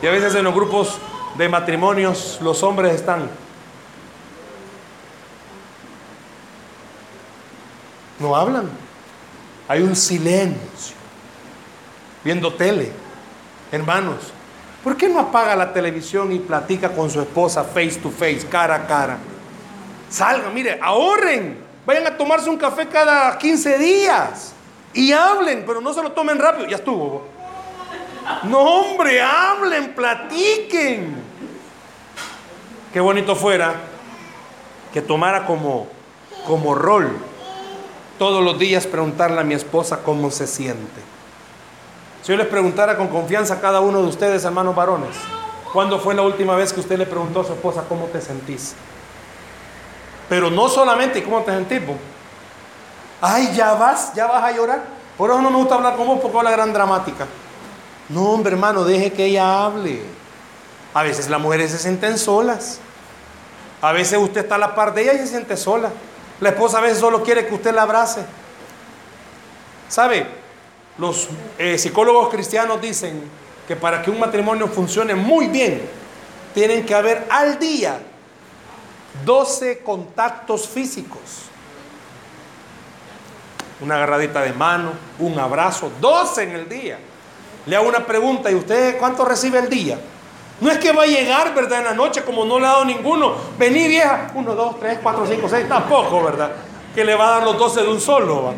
[0.02, 0.98] Y a veces en los grupos
[1.36, 3.30] de matrimonios los hombres están.
[8.20, 8.70] No hablan.
[9.68, 10.96] Hay un silencio.
[12.24, 12.94] Viendo tele.
[13.74, 14.32] Hermanos,
[14.84, 18.76] ¿por qué no apaga la televisión y platica con su esposa face to face, cara
[18.76, 19.18] a cara?
[20.10, 21.58] Salga, mire, ahorren.
[21.86, 24.54] Vayan a tomarse un café cada 15 días.
[24.94, 26.68] Y hablen, pero no se lo tomen rápido.
[26.68, 27.26] Ya estuvo.
[28.44, 31.16] No, hombre, hablen, platiquen.
[32.94, 33.74] Qué bonito fuera
[34.94, 35.88] que tomara como,
[36.46, 37.18] como rol
[38.20, 41.11] todos los días preguntarle a mi esposa cómo se siente.
[42.22, 45.16] Si yo les preguntara con confianza a cada uno de ustedes, hermanos varones,
[45.74, 48.76] ¿cuándo fue la última vez que usted le preguntó a su esposa cómo te sentís?
[50.30, 51.82] Pero no solamente cómo te sentís,
[53.24, 54.82] Ay, ya vas, ya vas a llorar.
[55.16, 57.28] Por eso no me gusta hablar con vos porque la gran dramática.
[58.10, 60.02] No, hombre, hermano, deje que ella hable.
[60.94, 62.80] A veces las mujeres se sienten solas.
[63.82, 65.92] A veces usted está a la par de ella y se siente sola.
[66.40, 68.26] La esposa a veces solo quiere que usted la abrace.
[69.88, 70.41] ¿Sabe?
[71.02, 73.24] Los eh, psicólogos cristianos dicen
[73.68, 75.82] que para que un matrimonio funcione muy bien,
[76.54, 78.00] tienen que haber al día
[79.26, 81.20] 12 contactos físicos
[83.80, 87.00] una agarradita de mano, un abrazo, 12 en el día.
[87.66, 90.00] Le hago una pregunta, ¿y usted cuánto recibe el día?
[90.60, 91.80] No es que va a llegar, ¿verdad?
[91.80, 93.34] En la noche, como no le ha dado ninguno.
[93.58, 94.28] Vení, vieja.
[94.36, 95.68] Uno, dos, tres, cuatro, cinco, seis.
[95.68, 96.52] Tampoco, ¿verdad?
[96.94, 98.54] Que le va a dar los 12 de un solo.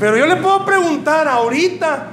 [0.00, 2.08] Pero yo le puedo preguntar ahorita.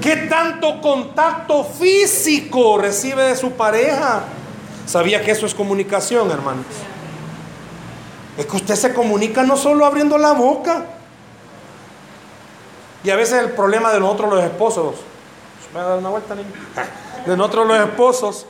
[0.00, 4.24] ¿Qué tanto contacto físico recibe de su pareja?
[4.84, 6.66] ¿Sabía que eso es comunicación, hermanos?
[8.36, 10.86] Es que usted se comunica no solo abriendo la boca.
[13.04, 14.96] Y a veces el problema de nosotros los esposos,
[15.72, 16.50] ¿me a dar una vuelta, niño?
[17.26, 18.46] De nosotros los esposos,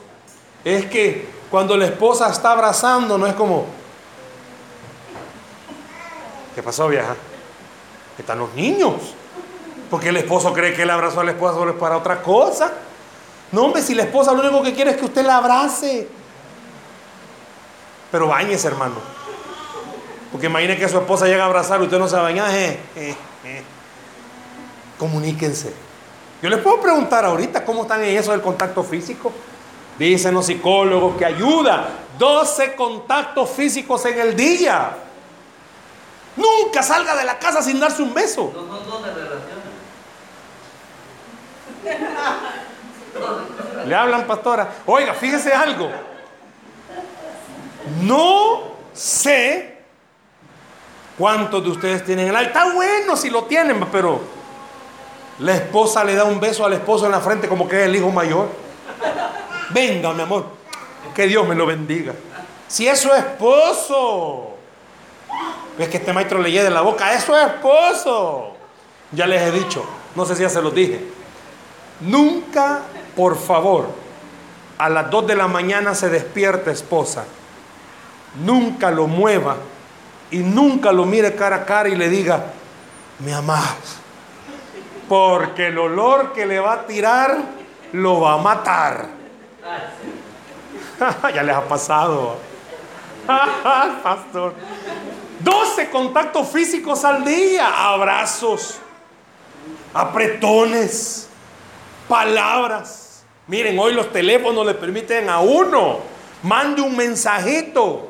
[0.65, 3.65] es que cuando la esposa está abrazando, no es como,
[6.55, 7.15] ¿qué pasó, vieja?
[8.17, 8.93] Están los niños.
[9.89, 12.71] Porque el esposo cree que el abrazo a la esposa solo es para otra cosa.
[13.51, 16.07] No, hombre, si la esposa lo único que quiere es que usted la abrace.
[18.11, 18.95] Pero bañese, hermano.
[20.31, 22.45] Porque imagine que su esposa llega a abrazar y usted no se baña.
[22.57, 23.63] Eh, eh, eh.
[24.97, 25.73] Comuníquense.
[26.41, 29.31] Yo les puedo preguntar ahorita cómo están en eso del contacto físico.
[29.99, 31.87] Dicen los psicólogos que ayuda
[32.17, 34.97] 12 contactos físicos en el día.
[36.35, 38.51] Nunca salga de la casa sin darse un beso.
[38.53, 39.03] No, no, no
[43.85, 44.69] Le hablan, pastora.
[44.85, 45.91] Oiga, fíjese algo.
[48.01, 49.73] No sé
[51.17, 54.19] ¿Cuántos de ustedes tienen el Está bueno si lo tienen, pero
[55.39, 57.95] la esposa le da un beso al esposo en la frente como que es el
[57.95, 58.49] hijo mayor.
[59.69, 60.45] Venga, mi amor,
[61.13, 62.13] que Dios me lo bendiga.
[62.67, 64.52] Si es su esposo,
[65.79, 68.51] es que este maestro le de la boca, es su esposo.
[69.11, 69.83] Ya les he dicho,
[70.15, 71.01] no sé si ya se los dije.
[72.01, 72.81] Nunca,
[73.15, 73.87] por favor,
[74.77, 77.25] a las 2 de la mañana se despierta esposa
[78.35, 79.57] nunca lo mueva
[80.31, 82.45] y nunca lo mire cara a cara y le diga,
[83.19, 83.99] me amás.
[85.07, 87.37] Porque el olor que le va a tirar
[87.91, 89.07] lo va a matar.
[91.35, 92.37] ya les ha pasado.
[94.03, 94.53] Pastor.
[95.43, 98.77] 12 contactos físicos al día, abrazos,
[99.93, 101.27] apretones,
[102.07, 103.23] palabras.
[103.47, 105.99] Miren, hoy los teléfonos le permiten a uno,
[106.43, 108.09] mande un mensajito.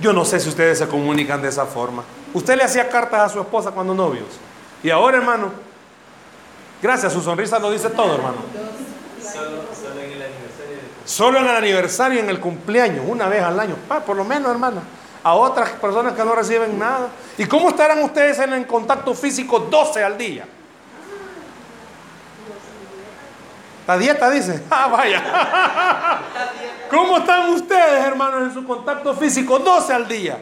[0.00, 2.04] Yo no sé si ustedes se comunican de esa forma.
[2.34, 4.28] Usted le hacía cartas a su esposa cuando novios.
[4.82, 5.52] Y ahora, hermano,
[6.82, 8.36] gracias, su sonrisa lo dice todo, hermano.
[9.22, 10.45] Solo, en el.
[11.06, 13.76] Solo en el aniversario en el cumpleaños, una vez al año.
[14.04, 14.82] Por lo menos, hermana.
[15.22, 17.08] A otras personas que no reciben nada.
[17.38, 20.44] ¿Y cómo estarán ustedes en el contacto físico 12 al día?
[23.86, 24.64] La dieta dice.
[24.70, 25.22] Ah, vaya.
[26.90, 30.38] ¿Cómo están ustedes, hermanos, en su contacto físico 12 al día?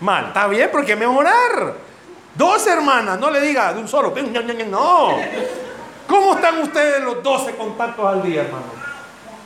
[0.00, 0.28] Mal.
[0.28, 1.74] Está bien, porque mejorar.
[2.34, 4.14] 12 hermanas, no le diga de un solo.
[4.70, 5.18] No.
[6.06, 8.85] ¿Cómo están ustedes los 12 contactos al día, hermano?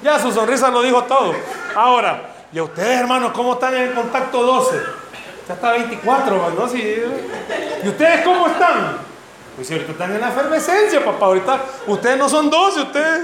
[0.02, 1.34] Ya su sonrisa lo dijo todo.
[1.74, 4.80] Ahora, ¿y a ustedes, hermanos, cómo están en el contacto 12?
[5.46, 6.68] Ya está 24, ¿no?
[6.68, 7.02] Sí.
[7.82, 8.98] ¿Y ustedes cómo están?
[9.56, 11.26] Pues si ahorita están en la efervescencia, papá.
[11.26, 13.20] Ahorita ustedes no son 12, ustedes.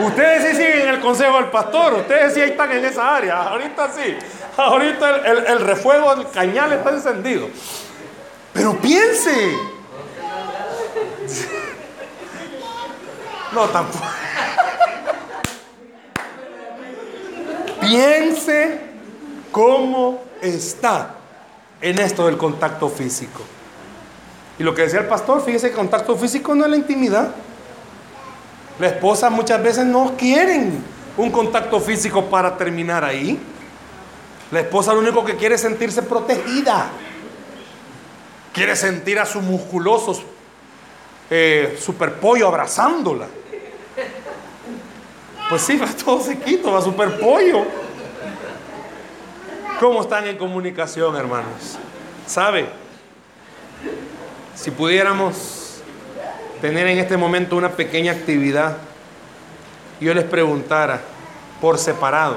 [0.00, 1.94] Ustedes sí siguen en el consejo del pastor.
[1.94, 3.42] Ustedes sí están en esa área.
[3.44, 4.16] Ahorita sí.
[4.56, 7.48] Ahorita el, el, el refuego del cañal está encendido.
[8.52, 9.56] Pero piense.
[13.52, 14.04] No, tampoco.
[17.88, 18.80] Piense
[19.50, 21.14] cómo está
[21.80, 23.40] en esto del contacto físico.
[24.58, 27.34] Y lo que decía el pastor, fíjese que contacto físico no es la intimidad.
[28.78, 30.84] La esposa muchas veces no quieren
[31.16, 33.40] un contacto físico para terminar ahí.
[34.50, 36.90] La esposa lo único que quiere es sentirse protegida.
[38.52, 40.22] Quiere sentir a sus musculosos
[41.30, 43.26] eh, super pollo abrazándola.
[45.48, 47.64] Pues sí, va todo sequito, va super pollo.
[49.80, 51.78] ¿Cómo están en comunicación, hermanos?
[52.26, 52.68] ¿Sabe?
[54.54, 55.80] Si pudiéramos
[56.60, 58.76] tener en este momento una pequeña actividad,
[60.00, 61.00] yo les preguntara
[61.60, 62.36] por separado,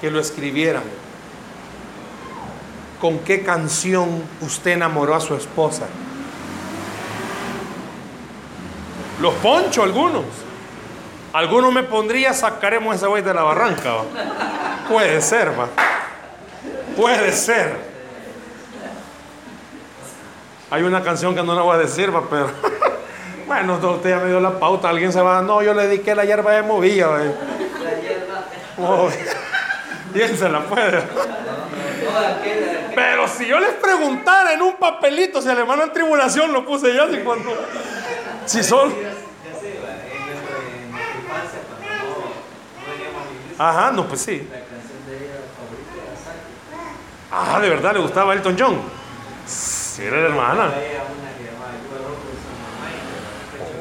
[0.00, 0.82] que lo escribieran,
[3.00, 5.86] ¿con qué canción usted enamoró a su esposa?
[9.20, 10.24] Los poncho algunos.
[11.36, 13.96] Algunos me pondría, sacaremos ese güey de la barranca.
[14.88, 15.68] Puede ser, va.
[16.96, 17.76] Puede ser.
[20.70, 22.50] Hay una canción que no la voy a decir, va, pero.
[23.46, 24.88] bueno, usted ya me dio la pauta.
[24.88, 25.42] Alguien se va.
[25.42, 27.06] No, yo le dediqué la hierba de movía.
[27.06, 28.44] La hierba.
[30.38, 31.02] Se la puede.
[32.94, 36.94] Pero si yo les preguntara en un papelito si el hermano en tribulación lo puse
[36.94, 37.54] yo, así cuando.
[38.46, 38.88] Si son.
[38.88, 42.16] Ya sé, va, en nuestra en nuestra infancia, cuando no,
[42.80, 44.46] no veníamos a la iglesia, Ajá, no, pues sí.
[44.50, 46.12] la canción de ella favorita.
[47.32, 48.80] Ah, de verdad le gustaba Elton John.
[49.46, 50.70] Sí, era la hermana.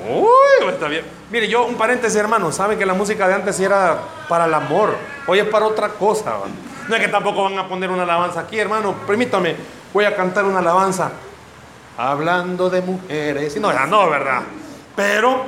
[0.07, 1.03] Uy, está bien.
[1.31, 2.51] Mire, yo un paréntesis, hermano.
[2.51, 3.99] Saben que la música de antes era
[4.29, 4.95] para el amor.
[5.27, 6.35] Hoy es para otra cosa.
[6.87, 8.93] No es que tampoco van a poner una alabanza aquí, hermano.
[9.07, 9.55] Permítame,
[9.91, 11.11] voy a cantar una alabanza.
[11.97, 13.57] Hablando de mujeres.
[13.57, 14.43] No, ya no, ¿verdad?
[14.95, 15.45] Pero,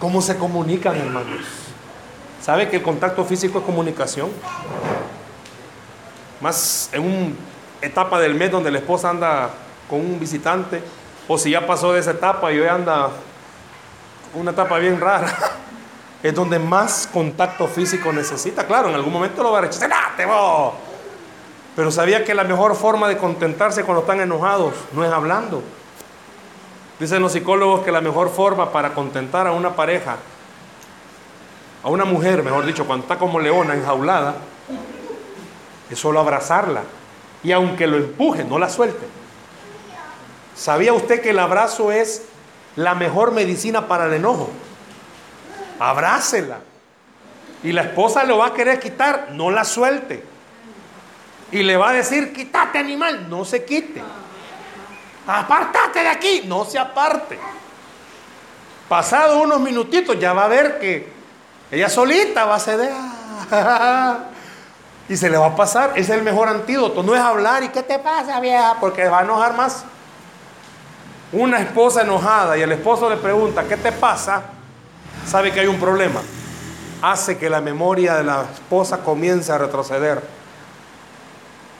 [0.00, 1.61] ¿cómo se comunican, hermanos?
[2.42, 4.28] ¿Sabe que el contacto físico es comunicación?
[6.40, 7.34] Más en una
[7.80, 9.50] etapa del mes donde la esposa anda
[9.88, 10.82] con un visitante,
[11.28, 13.10] o si ya pasó de esa etapa y hoy anda
[14.34, 15.32] una etapa bien rara,
[16.22, 18.66] es donde más contacto físico necesita.
[18.66, 20.72] Claro, en algún momento lo va a rechazar, ¡Ah, te voy!
[21.76, 25.62] Pero sabía que la mejor forma de contentarse cuando están enojados no es hablando.
[26.98, 30.16] Dicen los psicólogos que la mejor forma para contentar a una pareja,
[31.82, 34.36] a una mujer, mejor dicho, cuando está como leona enjaulada,
[35.90, 36.82] es solo abrazarla.
[37.42, 39.06] Y aunque lo empuje, no la suelte.
[40.54, 42.22] ¿Sabía usted que el abrazo es
[42.76, 44.50] la mejor medicina para el enojo?
[45.80, 46.60] Abrácela.
[47.64, 50.24] Y la esposa lo va a querer quitar, no la suelte.
[51.50, 54.02] Y le va a decir, quítate animal, no se quite.
[55.26, 57.38] Apártate de aquí, no se aparte.
[58.88, 61.21] Pasado unos minutitos ya va a ver que
[61.72, 62.92] ella solita va a ceder.
[65.08, 65.92] Y se le va a pasar.
[65.96, 67.02] Es el mejor antídoto.
[67.02, 68.76] No es hablar y ¿qué te pasa, vieja?
[68.78, 69.84] Porque va a enojar más.
[71.32, 74.42] Una esposa enojada y el esposo le pregunta, ¿qué te pasa?
[75.26, 76.20] Sabe que hay un problema.
[77.00, 80.22] hace que la memoria de la esposa comience a retroceder.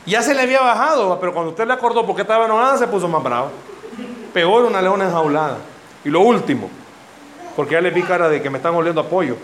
[0.04, 3.06] Ya se le había bajado, pero cuando usted le acordó porque estaba enojada, se puso
[3.08, 3.50] más bravo.
[4.32, 5.58] Peor una leona enjaulada.
[6.04, 6.68] Y lo último,
[7.54, 9.36] porque ya le vi cara de que me están oliendo apoyo.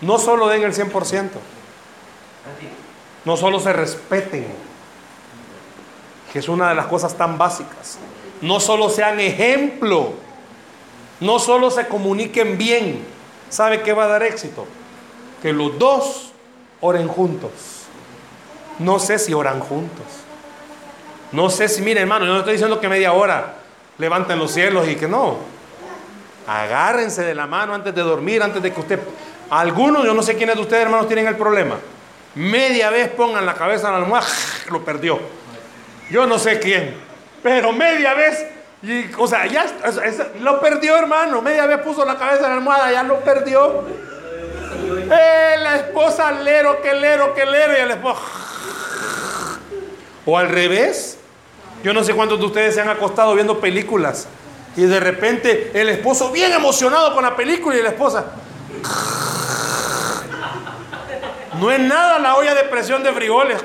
[0.00, 1.28] No solo den el 100%,
[3.24, 4.46] no solo se respeten,
[6.32, 7.98] que es una de las cosas tan básicas.
[8.40, 10.12] No solo sean ejemplo,
[11.20, 13.04] no solo se comuniquen bien.
[13.50, 14.66] ¿Sabe qué va a dar éxito?
[15.42, 16.32] Que los dos
[16.80, 17.50] oren juntos.
[18.78, 20.06] No sé si oran juntos.
[21.32, 23.56] No sé si, mire hermano, yo no estoy diciendo que media hora
[23.98, 25.36] levanten los cielos y que no.
[26.46, 29.00] Agárrense de la mano antes de dormir, antes de que usted...
[29.50, 31.76] Algunos, yo no sé quiénes de ustedes hermanos tienen el problema.
[32.34, 34.26] Media vez pongan la cabeza en la almohada,
[34.70, 35.18] lo perdió.
[36.10, 36.94] Yo no sé quién,
[37.42, 38.46] pero media vez,
[39.16, 39.66] o sea, ya
[40.40, 41.42] lo perdió hermano.
[41.42, 43.84] Media vez puso la cabeza en la almohada, ya lo perdió.
[45.08, 48.20] La esposa lero, que lero, que lero, y el esposo.
[50.24, 51.18] O al revés.
[51.82, 54.26] Yo no sé cuántos de ustedes se han acostado viendo películas
[54.76, 58.26] y de repente el esposo bien emocionado con la película y la esposa.
[61.60, 63.62] No es nada la olla de presión de frijoles.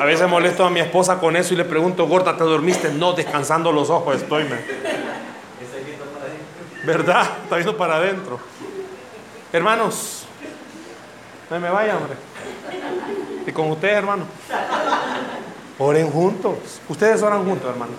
[0.00, 2.90] A veces molesto a mi esposa con eso y le pregunto, gorda, ¿te dormiste?
[2.92, 4.58] No, descansando los ojos estoy, me.
[6.84, 7.26] ¿Verdad?
[7.44, 8.38] Está viendo para adentro.
[9.52, 10.26] Hermanos,
[11.48, 12.16] no me vaya, hombre.
[13.46, 14.24] Y con ustedes, hermano.
[15.78, 16.80] Oren juntos.
[16.88, 17.92] Ustedes oran juntos, hermano.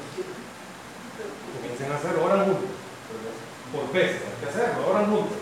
[1.56, 2.70] Comiencen a hacerlo, oran juntos.
[3.74, 5.38] Por fe, hay que hacerlo, oran juntos.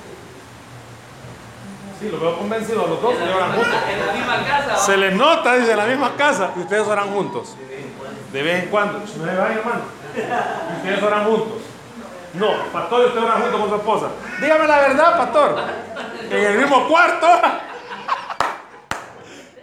[1.99, 3.73] Sí, lo veo convencido a los dos, que oran juntos.
[3.89, 4.77] En la misma casa.
[4.77, 6.51] Se les nota, dice, en la misma casa.
[6.55, 7.55] Y ustedes oran juntos.
[8.31, 8.99] De vez en cuando.
[8.99, 9.81] No me vaya, hermano.
[10.15, 11.61] Y ustedes oran juntos.
[12.33, 14.07] No, pastor, y usted ora junto con su esposa.
[14.41, 15.55] Dígame la verdad, pastor.
[16.31, 17.27] En el mismo cuarto.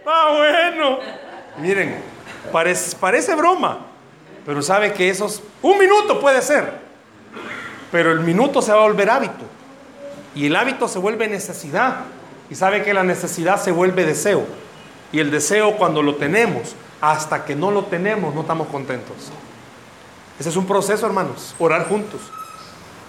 [0.03, 0.97] Ah, bueno.
[1.57, 2.03] Miren,
[2.51, 3.79] parece, parece broma.
[4.45, 5.41] Pero sabe que esos.
[5.61, 6.79] Un minuto puede ser.
[7.91, 9.45] Pero el minuto se va a volver hábito.
[10.33, 11.97] Y el hábito se vuelve necesidad.
[12.49, 14.45] Y sabe que la necesidad se vuelve deseo.
[15.11, 19.15] Y el deseo cuando lo tenemos, hasta que no lo tenemos, no estamos contentos.
[20.39, 21.53] Ese es un proceso, hermanos.
[21.59, 22.21] Orar juntos.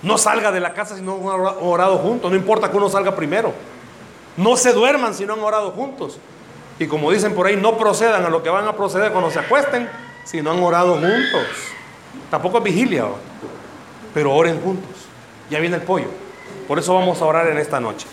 [0.02, 2.30] No salga de la casa si no han ora- orado juntos.
[2.30, 3.52] No importa que uno salga primero.
[4.36, 6.18] No se duerman si no han orado juntos.
[6.82, 9.38] Y como dicen por ahí, no procedan a lo que van a proceder cuando se
[9.38, 9.88] acuesten
[10.24, 11.46] si no han orado juntos.
[12.28, 13.04] Tampoco es vigilia,
[14.12, 14.90] pero oren juntos.
[15.48, 16.08] Ya viene el pollo.
[16.66, 18.08] Por eso vamos a orar en esta noche.